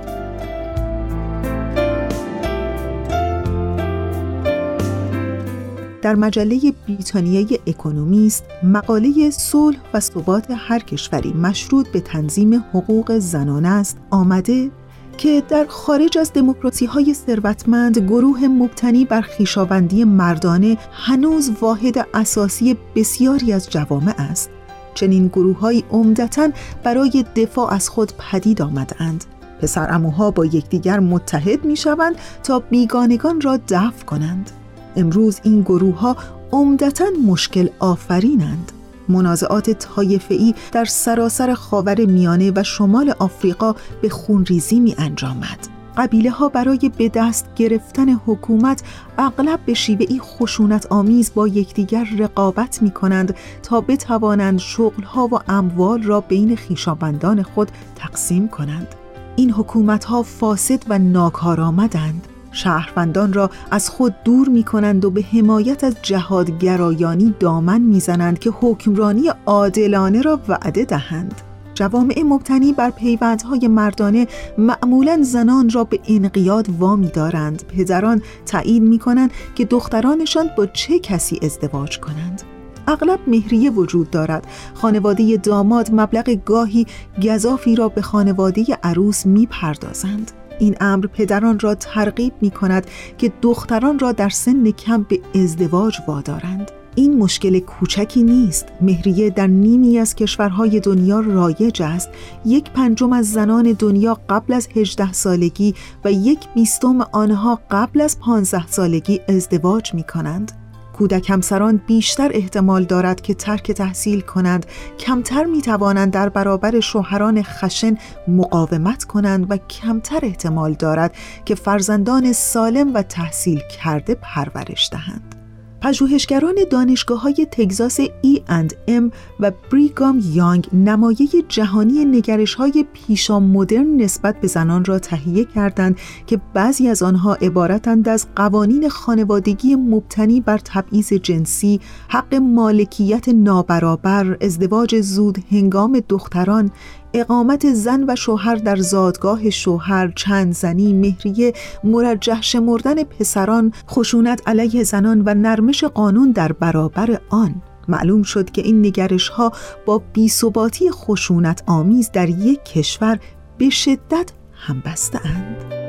در 6.01 6.15
مجله 6.15 6.73
بریتانیای 6.87 7.59
اکونومیست 7.67 8.43
مقاله 8.63 9.29
صلح 9.29 9.77
و 9.93 9.99
ثبات 9.99 10.45
هر 10.49 10.79
کشوری 10.79 11.33
مشروط 11.33 11.87
به 11.87 11.99
تنظیم 11.99 12.53
حقوق 12.53 13.17
زنان 13.17 13.65
است 13.65 13.97
آمده 14.09 14.71
که 15.17 15.43
در 15.49 15.65
خارج 15.69 16.17
از 16.17 16.33
دموکراسی 16.33 16.85
های 16.85 17.13
ثروتمند 17.13 17.97
گروه 17.97 18.47
مبتنی 18.47 19.05
بر 19.05 19.21
خیشاوندی 19.21 20.03
مردانه 20.03 20.77
هنوز 20.91 21.51
واحد 21.61 22.07
اساسی 22.13 22.77
بسیاری 22.95 23.53
از 23.53 23.69
جوامع 23.69 24.15
است. 24.17 24.49
چنین 24.93 25.27
گروه 25.27 25.59
های 25.59 25.83
عمدتا 25.91 26.49
برای 26.83 27.25
دفاع 27.35 27.73
از 27.73 27.89
خود 27.89 28.11
پدید 28.31 28.61
آمدند 28.61 29.25
پسر 29.61 29.93
اموها 29.93 30.31
با 30.31 30.45
یکدیگر 30.45 30.99
متحد 30.99 31.65
می 31.65 31.75
شوند 31.75 32.15
تا 32.43 32.59
بیگانگان 32.59 33.41
را 33.41 33.59
دفع 33.69 34.05
کنند. 34.05 34.51
امروز 34.95 35.39
این 35.43 35.61
گروه 35.61 35.99
ها 35.99 36.15
عمدتا 36.51 37.05
مشکل 37.25 37.69
آفرینند. 37.79 38.71
منازعات 39.09 39.69
طایفه‌ای 39.69 40.53
در 40.71 40.85
سراسر 40.85 41.53
خاور 41.53 42.05
میانه 42.05 42.51
و 42.55 42.63
شمال 42.63 43.13
آفریقا 43.19 43.75
به 44.01 44.09
خونریزی 44.09 44.79
می 44.79 44.95
انجامد. 44.97 45.81
قبیله 45.97 46.31
ها 46.31 46.49
برای 46.49 46.91
به 46.97 47.09
دست 47.09 47.45
گرفتن 47.55 48.09
حکومت 48.09 48.83
اغلب 49.17 49.59
به 49.65 49.73
شیوهی 49.73 50.19
خشونت 50.19 50.87
آمیز 50.89 51.31
با 51.35 51.47
یکدیگر 51.47 52.07
رقابت 52.17 52.81
می 52.81 52.91
کنند 52.91 53.35
تا 53.63 53.81
بتوانند 53.81 54.59
شغل 54.59 55.03
ها 55.03 55.27
و 55.27 55.39
اموال 55.47 56.03
را 56.03 56.21
بین 56.21 56.55
خیشابندان 56.55 57.43
خود 57.43 57.71
تقسیم 57.95 58.47
کنند. 58.47 58.87
این 59.35 59.51
حکومت 59.51 60.05
ها 60.05 60.23
فاسد 60.23 60.83
و 60.89 60.99
ناکارآمدند. 60.99 62.27
شهروندان 62.51 63.33
را 63.33 63.49
از 63.71 63.89
خود 63.89 64.15
دور 64.23 64.49
می 64.49 64.63
کنند 64.63 65.05
و 65.05 65.11
به 65.11 65.21
حمایت 65.21 65.83
از 65.83 65.95
جهادگرایانی 66.01 67.35
دامن 67.39 67.81
می‌زنند 67.81 68.39
که 68.39 68.51
حکمرانی 68.61 69.31
عادلانه 69.45 70.21
را 70.21 70.39
وعده 70.47 70.85
دهند. 70.85 71.41
جوامع 71.73 72.23
مبتنی 72.25 72.73
بر 72.73 72.89
پیوندهای 72.89 73.67
مردانه 73.67 74.27
معمولا 74.57 75.19
زنان 75.21 75.69
را 75.69 75.83
به 75.83 75.99
انقیاد 76.07 76.67
وامی 76.79 77.07
دارند. 77.07 77.63
پدران 77.67 78.21
تعیین 78.45 78.87
می 78.87 78.99
کنند 78.99 79.31
که 79.55 79.65
دخترانشان 79.65 80.49
با 80.57 80.65
چه 80.65 80.99
کسی 80.99 81.39
ازدواج 81.43 81.99
کنند. 81.99 82.41
اغلب 82.87 83.19
مهریه 83.27 83.71
وجود 83.71 84.09
دارد 84.09 84.47
خانواده 84.73 85.37
داماد 85.37 85.89
مبلغ 85.93 86.37
گاهی 86.45 86.85
گذافی 87.23 87.75
را 87.75 87.89
به 87.89 88.01
خانواده 88.01 88.65
عروس 88.83 89.25
می 89.25 89.45
پردازند. 89.45 90.31
این 90.61 90.75
امر 90.79 91.07
پدران 91.07 91.59
را 91.59 91.75
ترغیب 91.75 92.33
می 92.41 92.51
کند 92.51 92.87
که 93.17 93.31
دختران 93.41 93.99
را 93.99 94.11
در 94.11 94.29
سن 94.29 94.71
کم 94.71 95.03
به 95.03 95.19
ازدواج 95.35 95.97
وادارند. 96.07 96.71
این 96.95 97.17
مشکل 97.17 97.59
کوچکی 97.59 98.23
نیست. 98.23 98.65
مهریه 98.81 99.29
در 99.29 99.47
نیمی 99.47 99.99
از 99.99 100.15
کشورهای 100.15 100.79
دنیا 100.79 101.19
رایج 101.19 101.81
است. 101.81 102.09
یک 102.45 102.71
پنجم 102.71 103.13
از 103.13 103.31
زنان 103.31 103.75
دنیا 103.79 104.17
قبل 104.29 104.53
از 104.53 104.67
18 104.75 105.13
سالگی 105.13 105.75
و 106.05 106.11
یک 106.11 106.39
بیستم 106.55 107.01
آنها 107.11 107.59
قبل 107.71 108.01
از 108.01 108.19
15 108.19 108.67
سالگی 108.67 109.21
ازدواج 109.27 109.93
می 109.93 110.03
کنند. 110.03 110.60
کودک 111.01 111.29
همسران 111.29 111.77
بیشتر 111.87 112.31
احتمال 112.33 112.83
دارد 112.83 113.21
که 113.21 113.33
ترک 113.33 113.71
تحصیل 113.71 114.21
کنند. 114.21 114.65
کمتر 114.99 115.43
می 115.43 115.61
توانند 115.61 116.13
در 116.13 116.29
برابر 116.29 116.79
شوهران 116.79 117.43
خشن 117.43 117.97
مقاومت 118.27 119.03
کنند 119.03 119.51
و 119.51 119.57
کمتر 119.57 120.19
احتمال 120.23 120.73
دارد 120.73 121.15
که 121.45 121.55
فرزندان 121.55 122.33
سالم 122.33 122.93
و 122.93 123.01
تحصیل 123.01 123.59
کرده 123.59 124.15
پرورش 124.15 124.89
دهند. 124.91 125.40
پژوهشگران 125.81 126.55
دانشگاه 126.69 127.21
های 127.21 127.47
تگزاس 127.51 127.99
ای 128.21 128.41
اند 128.47 128.73
ام 128.87 129.11
و 129.39 129.51
بریگام 129.71 130.21
یانگ 130.33 130.67
نمایه 130.73 131.27
جهانی 131.47 132.05
نگرش 132.05 132.53
های 132.53 132.85
پیشا 132.93 133.39
مدرن 133.39 133.95
نسبت 133.95 134.41
به 134.41 134.47
زنان 134.47 134.85
را 134.85 134.99
تهیه 134.99 135.45
کردند 135.45 135.97
که 136.27 136.41
بعضی 136.53 136.87
از 136.87 137.03
آنها 137.03 137.33
عبارتند 137.33 138.09
از 138.09 138.27
قوانین 138.35 138.89
خانوادگی 138.89 139.75
مبتنی 139.75 140.41
بر 140.41 140.57
تبعیض 140.57 141.13
جنسی، 141.13 141.79
حق 142.07 142.35
مالکیت 142.35 143.29
نابرابر، 143.29 144.37
ازدواج 144.41 145.01
زود 145.01 145.37
هنگام 145.51 146.01
دختران، 146.09 146.71
اقامت 147.13 147.73
زن 147.73 148.05
و 148.07 148.15
شوهر 148.15 148.55
در 148.55 148.75
زادگاه 148.75 149.49
شوهر 149.49 150.13
چند 150.15 150.53
زنی 150.53 150.93
مهریه 150.93 151.53
مرجح 151.83 152.41
شمردن 152.41 153.03
پسران 153.03 153.73
خشونت 153.89 154.41
علیه 154.47 154.83
زنان 154.83 155.23
و 155.25 155.33
نرمش 155.33 155.83
قانون 155.83 156.31
در 156.31 156.51
برابر 156.51 157.19
آن 157.29 157.61
معلوم 157.87 158.23
شد 158.23 158.51
که 158.51 158.61
این 158.61 158.85
نگرش 158.85 159.29
ها 159.29 159.51
با 159.85 160.01
بیثباتی 160.13 160.91
خشونت 160.91 161.63
آمیز 161.67 162.11
در 162.11 162.29
یک 162.29 162.63
کشور 162.63 163.19
به 163.57 163.69
شدت 163.69 164.31
همبسته 164.53 165.19
اند. 165.25 165.80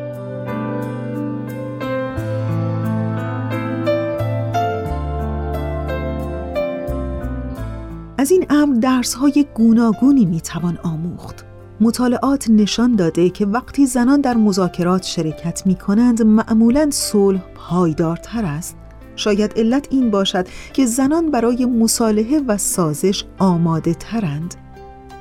از 8.22 8.30
این 8.30 8.46
امر 8.50 8.74
درس 8.74 9.14
های 9.14 9.46
گوناگونی 9.54 10.24
می‌توان 10.24 10.78
آموخت. 10.82 11.44
مطالعات 11.80 12.50
نشان 12.50 12.96
داده 12.96 13.30
که 13.30 13.46
وقتی 13.46 13.86
زنان 13.86 14.20
در 14.20 14.36
مذاکرات 14.36 15.02
شرکت 15.02 15.66
می 15.66 15.74
کنند 15.74 16.22
معمولا 16.22 16.88
صلح 16.90 17.40
پایدارتر 17.54 18.44
است. 18.44 18.76
شاید 19.16 19.52
علت 19.56 19.88
این 19.90 20.10
باشد 20.10 20.46
که 20.72 20.86
زنان 20.86 21.30
برای 21.30 21.66
مصالحه 21.66 22.40
و 22.40 22.58
سازش 22.58 23.24
آماده 23.38 23.94
ترند. 23.94 24.54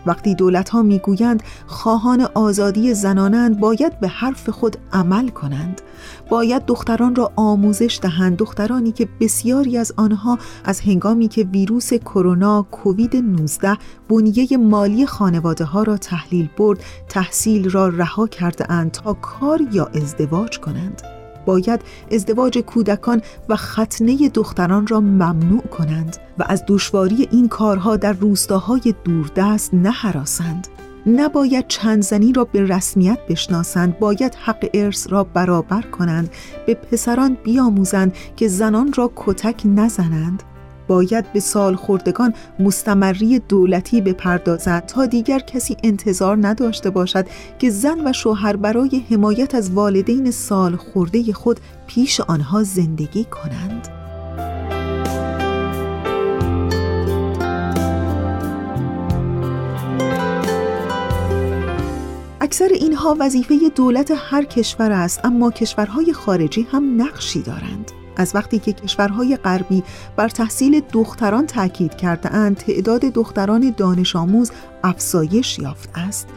وقتی 0.05 0.35
دولت 0.35 0.69
ها 0.69 0.81
می 0.81 0.99
گویند 0.99 1.43
خواهان 1.67 2.27
آزادی 2.33 2.93
زنانند 2.93 3.59
باید 3.59 3.99
به 3.99 4.07
حرف 4.07 4.49
خود 4.49 4.77
عمل 4.93 5.27
کنند. 5.27 5.81
باید 6.29 6.65
دختران 6.65 7.15
را 7.15 7.31
آموزش 7.35 7.99
دهند. 8.01 8.37
دخترانی 8.37 8.91
که 8.91 9.07
بسیاری 9.19 9.77
از 9.77 9.93
آنها 9.97 10.37
از 10.65 10.79
هنگامی 10.79 11.27
که 11.27 11.43
ویروس 11.43 11.93
کرونا 11.93 12.67
کووید 12.71 13.15
19 13.15 13.77
بنیه 14.09 14.57
مالی 14.57 15.05
خانواده 15.05 15.65
ها 15.65 15.83
را 15.83 15.97
تحلیل 15.97 16.49
برد 16.57 16.79
تحصیل 17.09 17.69
را 17.69 17.87
رها 17.87 18.27
کرده 18.27 18.71
اند 18.71 18.91
تا 18.91 19.13
کار 19.13 19.61
یا 19.71 19.85
ازدواج 19.85 20.59
کنند. 20.59 21.20
باید 21.45 21.81
ازدواج 22.11 22.57
کودکان 22.57 23.21
و 23.49 23.55
ختنه 23.55 24.29
دختران 24.29 24.87
را 24.87 24.99
ممنوع 24.99 25.61
کنند 25.61 26.17
و 26.39 26.43
از 26.47 26.63
دشواری 26.67 27.27
این 27.31 27.47
کارها 27.47 27.97
در 27.97 28.13
روستاهای 28.13 28.93
دوردست 29.03 29.73
نهراسند. 29.73 30.67
نباید 31.05 31.67
چند 31.67 32.03
زنی 32.03 32.33
را 32.33 32.43
به 32.43 32.63
رسمیت 32.63 33.19
بشناسند 33.29 33.99
باید 33.99 34.35
حق 34.35 34.69
ارث 34.73 35.07
را 35.11 35.23
برابر 35.23 35.81
کنند 35.81 36.29
به 36.65 36.73
پسران 36.73 37.37
بیاموزند 37.43 38.15
که 38.35 38.47
زنان 38.47 38.93
را 38.93 39.11
کتک 39.15 39.61
نزنند. 39.65 40.43
باید 40.87 41.33
به 41.33 41.39
سال 41.39 41.75
خوردگان 41.75 42.33
مستمری 42.59 43.39
دولتی 43.39 44.01
بپردازد 44.01 44.85
تا 44.85 45.05
دیگر 45.05 45.39
کسی 45.39 45.77
انتظار 45.83 46.37
نداشته 46.41 46.89
باشد 46.89 47.25
که 47.59 47.69
زن 47.69 48.07
و 48.07 48.13
شوهر 48.13 48.55
برای 48.55 49.03
حمایت 49.09 49.55
از 49.55 49.71
والدین 49.71 50.31
سال 50.31 50.75
خورده 50.75 51.33
خود 51.33 51.59
پیش 51.87 52.19
آنها 52.19 52.63
زندگی 52.63 53.23
کنند. 53.23 53.87
اکثر 62.41 62.69
اینها 62.73 63.15
وظیفه 63.19 63.55
دولت 63.75 64.13
هر 64.15 64.43
کشور 64.43 64.91
است 64.91 65.25
اما 65.25 65.51
کشورهای 65.51 66.13
خارجی 66.13 66.67
هم 66.71 67.01
نقشی 67.01 67.41
دارند. 67.41 68.00
از 68.17 68.35
وقتی 68.35 68.59
که 68.59 68.73
کشورهای 68.73 69.37
غربی 69.37 69.83
بر 70.15 70.29
تحصیل 70.29 70.81
دختران 70.93 71.47
تاکید 71.47 71.95
کرده 71.95 72.33
اند 72.33 72.57
تعداد 72.57 73.01
دختران 73.01 73.73
دانش 73.77 74.15
آموز 74.15 74.51
افزایش 74.83 75.59
یافت 75.59 75.89
است. 75.95 76.27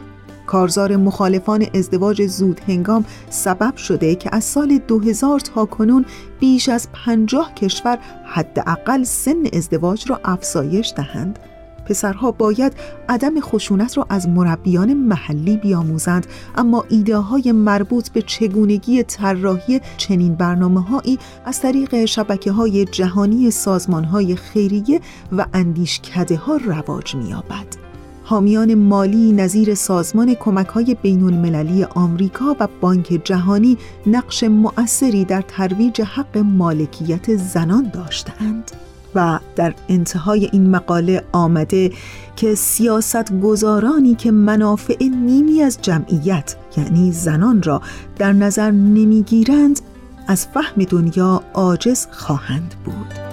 کارزار 0.45 0.95
مخالفان 0.95 1.65
ازدواج 1.73 2.25
زود 2.25 2.61
هنگام 2.67 3.05
سبب 3.29 3.75
شده 3.75 4.15
که 4.15 4.29
از 4.33 4.43
سال 4.43 4.77
2000 4.77 5.39
تا 5.39 5.65
کنون 5.65 6.05
بیش 6.39 6.69
از 6.69 6.87
پنجاه 6.93 7.53
کشور 7.53 7.99
حداقل 8.25 9.03
سن 9.03 9.43
ازدواج 9.53 10.09
را 10.09 10.19
افزایش 10.25 10.93
دهند. 10.97 11.39
پسرها 11.85 12.31
باید 12.31 12.73
عدم 13.09 13.39
خشونت 13.39 13.97
را 13.97 14.05
از 14.09 14.29
مربیان 14.29 14.93
محلی 14.93 15.57
بیاموزند 15.57 16.27
اما 16.55 16.85
ایده 16.89 17.17
های 17.17 17.51
مربوط 17.51 18.09
به 18.09 18.21
چگونگی 18.21 19.03
طراحی 19.03 19.81
چنین 19.97 20.35
برنامه 20.35 20.81
هایی 20.81 21.19
از 21.45 21.61
طریق 21.61 22.05
شبکه 22.05 22.51
های 22.51 22.85
جهانی 22.85 23.51
سازمان 23.51 24.03
های 24.03 24.35
خیریه 24.35 25.01
و 25.31 25.45
اندیشکده 25.53 26.37
ها 26.37 26.55
رواج 26.55 27.15
می‌یابد. 27.15 27.85
حامیان 28.23 28.75
مالی 28.75 29.31
نظیر 29.31 29.75
سازمان 29.75 30.33
کمک 30.33 30.67
های 30.67 30.97
بین 31.01 31.23
المللی 31.23 31.83
آمریکا 31.83 32.55
و 32.59 32.67
بانک 32.81 33.21
جهانی 33.23 33.77
نقش 34.07 34.43
مؤثری 34.43 35.25
در 35.25 35.41
ترویج 35.41 36.01
حق 36.01 36.37
مالکیت 36.37 37.35
زنان 37.35 37.89
داشتند. 37.93 38.71
و 39.15 39.39
در 39.55 39.73
انتهای 39.89 40.49
این 40.51 40.69
مقاله 40.69 41.23
آمده 41.31 41.91
که 42.35 42.55
سیاست 42.55 43.39
گذارانی 43.39 44.15
که 44.15 44.31
منافع 44.31 45.03
نیمی 45.03 45.61
از 45.61 45.77
جمعیت 45.81 46.55
یعنی 46.77 47.11
زنان 47.11 47.63
را 47.63 47.81
در 48.17 48.33
نظر 48.33 48.71
نمی‌گیرند 48.71 49.79
از 50.27 50.47
فهم 50.47 50.83
دنیا 50.83 51.43
عاجز 51.53 52.07
خواهند 52.11 52.75
بود. 52.85 53.24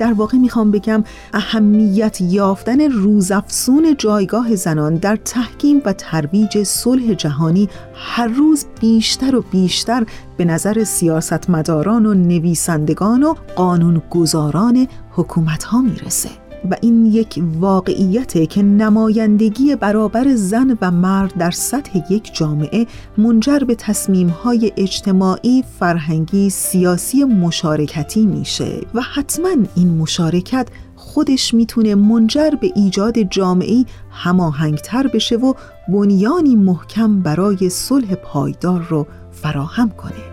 در 0.00 0.12
واقع 0.12 0.38
می‌خوام 0.38 0.70
بگم 0.70 1.04
اهمیت 1.32 2.20
یافتن 2.20 2.80
روزافزون 2.80 3.94
جایگاه 3.98 4.54
زنان 4.54 4.94
در 4.94 5.16
تحکیم 5.16 5.82
و 5.84 5.92
ترویج 5.92 6.62
صلح 6.62 7.14
جهانی 7.14 7.68
هر 7.94 8.26
روز 8.26 8.64
بیشتر 8.80 9.36
و 9.36 9.44
بیشتر 9.50 10.06
به 10.36 10.44
نظر 10.44 10.84
سیاستمداران 10.84 12.06
و 12.06 12.14
نویسندگان 12.14 13.22
و 13.22 13.34
قانونگذاران 13.56 14.88
حکومت 15.12 15.64
ها 15.64 15.80
می‌رسه. 15.80 16.39
و 16.70 16.76
این 16.80 17.06
یک 17.06 17.42
واقعیته 17.60 18.46
که 18.46 18.62
نمایندگی 18.62 19.76
برابر 19.76 20.34
زن 20.34 20.78
و 20.80 20.90
مرد 20.90 21.38
در 21.38 21.50
سطح 21.50 21.98
یک 22.10 22.34
جامعه 22.34 22.86
منجر 23.18 23.58
به 23.58 23.74
تصمیمهای 23.74 24.72
اجتماعی، 24.76 25.64
فرهنگی، 25.78 26.50
سیاسی 26.50 27.24
مشارکتی 27.24 28.26
میشه 28.26 28.80
و 28.94 29.00
حتما 29.00 29.56
این 29.76 29.98
مشارکت 29.98 30.68
خودش 30.96 31.54
می‌تونه 31.54 31.94
منجر 31.94 32.50
به 32.50 32.72
ایجاد 32.76 33.18
جامعی 33.18 33.86
هماهنگتر 34.10 35.06
بشه 35.06 35.36
و 35.36 35.54
بنیانی 35.88 36.56
محکم 36.56 37.20
برای 37.20 37.68
صلح 37.68 38.14
پایدار 38.14 38.86
رو 38.90 39.06
فراهم 39.32 39.90
کنه. 39.90 40.29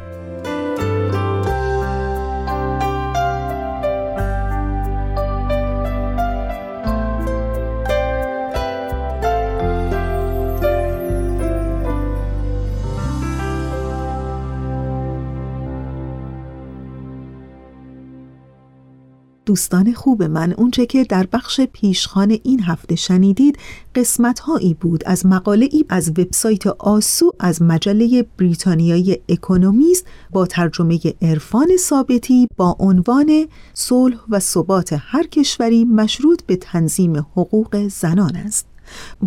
دوستان 19.48 19.94
خوب 19.94 20.24
من 20.24 20.54
اونچه 20.54 20.86
که 20.86 21.04
در 21.04 21.28
بخش 21.34 21.62
پیشخان 21.62 22.38
این 22.44 22.64
هفته 22.64 22.96
شنیدید 22.96 23.58
قسمت 23.96 24.40
هایی 24.40 24.74
بود 24.74 25.04
از 25.06 25.26
مقاله 25.26 25.70
ای 25.72 25.86
از 25.90 26.10
وبسایت 26.10 26.68
آسو 26.68 27.32
از 27.40 27.62
مجله 27.62 28.26
بریتانیای 28.38 29.20
اکونومیست 29.30 30.06
با 30.32 30.46
ترجمه 30.46 31.00
عرفان 31.22 31.68
ثابتی 31.78 32.48
با 32.58 32.76
عنوان 32.80 33.48
صلح 33.74 34.18
و 34.30 34.40
ثبات 34.40 34.96
هر 35.00 35.28
کشوری 35.28 35.86
مشروط 35.86 36.42
به 36.44 36.56
تنظیم 36.56 37.18
حقوق 37.18 37.88
زنان 37.88 38.36
است. 38.36 38.77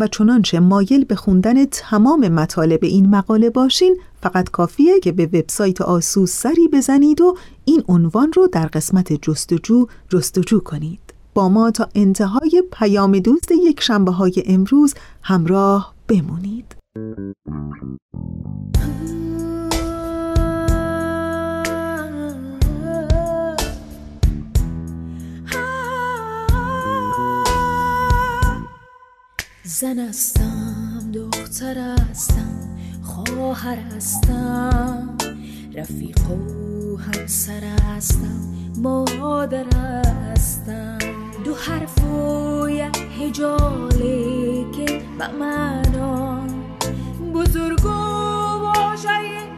و 0.00 0.06
چنانچه 0.06 0.60
مایل 0.60 1.04
به 1.04 1.14
خوندن 1.14 1.64
تمام 1.64 2.28
مطالب 2.28 2.84
این 2.84 3.10
مقاله 3.10 3.50
باشین 3.50 3.96
فقط 4.22 4.50
کافیه 4.50 5.00
که 5.00 5.12
به 5.12 5.26
وبسایت 5.26 5.80
آسو 5.80 6.26
سری 6.26 6.68
بزنید 6.68 7.20
و 7.20 7.36
این 7.64 7.82
عنوان 7.88 8.32
رو 8.32 8.46
در 8.46 8.66
قسمت 8.66 9.12
جستجو 9.12 9.86
جستجو 10.08 10.60
کنید. 10.60 11.00
با 11.34 11.48
ما 11.48 11.70
تا 11.70 11.88
انتهای 11.94 12.62
پیام 12.72 13.18
دوست 13.18 13.52
یک 13.52 13.80
شنبه 13.80 14.12
های 14.12 14.42
امروز 14.46 14.94
همراه 15.22 15.94
بمونید. 16.08 16.76
زن 29.70 29.98
هستم 29.98 31.12
دختر 31.14 31.78
هستم 31.78 32.78
خواهر 33.02 33.76
هستم 33.76 35.16
رفیق 35.74 36.30
و 36.30 36.96
همسر 36.96 37.62
هستم 37.64 38.40
مادر 38.76 39.64
هستم. 39.76 40.98
دو 41.44 41.54
حرف 41.54 42.04
و 42.04 42.68
یک 42.68 42.98
هجاله 43.20 44.64
که 44.72 45.02
به 45.18 45.28
معنا 45.28 46.40
بزرگ 47.34 47.84
و 47.84 47.88
واژه 47.88 49.49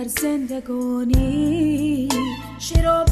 در 0.00 0.08
زندگانی. 0.08 2.08
چرا 2.58 3.04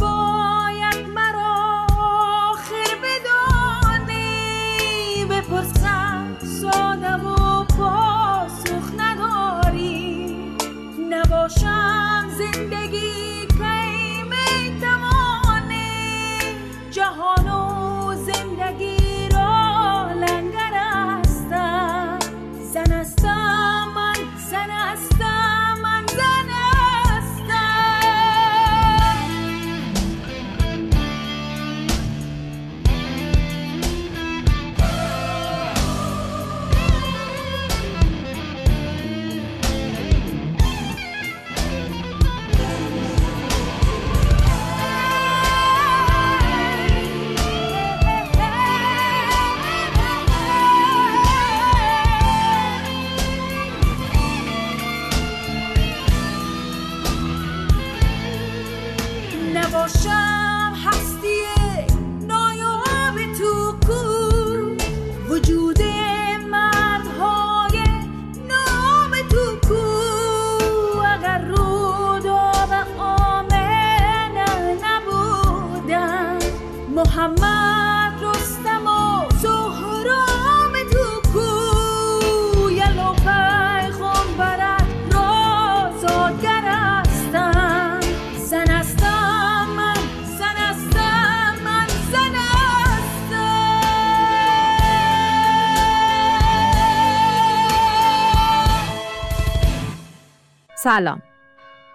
سلام 100.88 101.22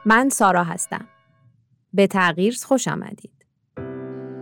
من 0.06 0.30
سارا 0.30 0.64
هستم 0.64 1.06
به 1.94 2.08
تغییر 2.08 2.58
خوش 2.66 2.88
آمدید 2.88 3.46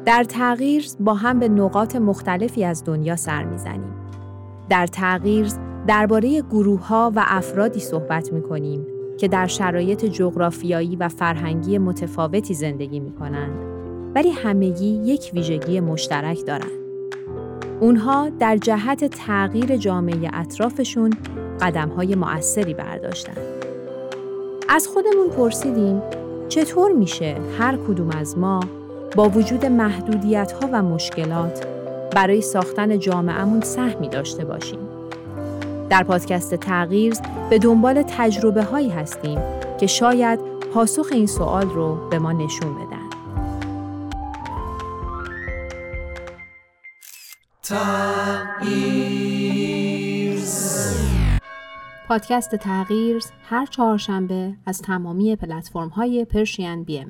در 0.06 0.24
تغییر 0.24 0.86
با 1.00 1.14
هم 1.14 1.40
به 1.40 1.50
نقاط 1.50 1.96
مختلفی 1.96 2.66
از 2.66 2.84
دنیا 2.84 3.16
سر 3.16 3.44
می‌زنیم 3.44 3.94
در 4.70 4.88
تغییر 4.88 5.48
درباره 5.88 6.42
گروه 6.42 6.88
ها 6.88 7.12
و 7.16 7.24
افرادی 7.28 7.80
صحبت 7.80 8.34
می 8.34 8.42
کنیم 8.42 8.86
که 9.20 9.28
در 9.28 9.48
شرایط 9.48 10.06
جغرافیایی 10.06 10.96
و 10.96 11.10
فرهنگی 11.10 11.78
متفاوتی 11.78 12.54
زندگی 12.54 13.00
می 13.00 13.12
کنند 13.12 13.60
ولی 14.16 14.32
همگی 14.32 15.02
یک 15.06 15.32
ویژگی 15.34 15.80
مشترک 15.80 16.46
دارند. 16.46 16.82
اونها 17.80 18.30
در 18.30 18.58
جهت 18.58 19.06
تغییر 19.06 19.78
جامعه 19.78 20.30
اطرافشون 20.34 21.14
قدم 21.62 21.90
های 21.90 22.16
مؤثری 22.16 22.74
برداشتن. 22.74 23.61
از 24.74 24.88
خودمون 24.88 25.30
پرسیدیم 25.30 26.02
چطور 26.50 26.92
میشه 26.92 27.38
هر 27.60 27.78
کدوم 27.78 28.10
از 28.10 28.38
ما 28.38 28.60
با 29.16 29.30
وجود 29.30 29.66
محدودیت 29.66 30.52
ها 30.52 30.70
و 30.74 30.84
مشکلات 30.84 31.68
برای 32.16 32.42
ساختن 32.42 33.00
جامعهمون 33.00 33.62
سهمی 33.62 34.10
داشته 34.10 34.46
باشیم. 34.46 34.80
در 35.90 36.04
پادکست 36.04 36.56
تغییر 36.56 37.14
به 37.50 37.60
دنبال 37.60 38.04
تجربه 38.08 38.64
هایی 38.64 38.90
هستیم 38.90 39.40
که 39.80 39.88
شاید 39.88 40.40
پاسخ 40.74 41.08
این 41.12 41.28
سوال 41.28 41.70
رو 41.70 42.10
به 42.10 42.20
ما 42.20 42.32
نشون 42.32 42.76
بدن. 42.76 43.02
پادکست 52.12 52.56
تغییر 52.56 53.24
هر 53.44 53.66
چهارشنبه 53.66 54.54
از 54.66 54.82
تمامی 54.82 55.36
پلتفرم 55.36 55.88
های 55.90 56.26
پرشین 56.26 56.84
بی 56.84 57.00
ام 57.00 57.10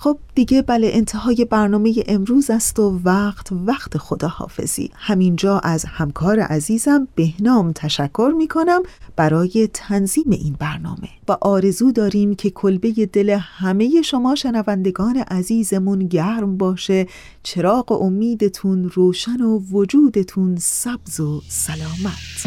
خب 0.00 0.18
دیگه 0.34 0.62
بله 0.62 0.90
انتهای 0.92 1.44
برنامه 1.44 2.04
امروز 2.06 2.50
است 2.50 2.78
و 2.78 3.00
وقت 3.04 3.48
وقت 3.52 3.98
خداحافظی. 3.98 4.90
همینجا 4.94 5.58
از 5.58 5.84
همکار 5.84 6.40
عزیزم 6.40 7.08
بهنام 7.14 7.72
تشکر 7.72 8.32
می 8.36 8.48
کنم 8.48 8.82
برای 9.16 9.68
تنظیم 9.74 10.30
این 10.30 10.56
برنامه. 10.58 11.08
و 11.28 11.36
آرزو 11.40 11.92
داریم 11.92 12.34
که 12.34 12.50
کلبه 12.50 12.92
دل 13.06 13.38
همه 13.40 14.02
شما 14.02 14.34
شنوندگان 14.34 15.16
عزیزمون 15.16 15.98
گرم 15.98 16.56
باشه. 16.56 17.06
چراغ 17.42 17.92
امیدتون 17.92 18.88
روشن 18.88 19.40
و 19.40 19.58
وجودتون 19.58 20.56
سبز 20.56 21.20
و 21.20 21.42
سلامت. 21.48 22.46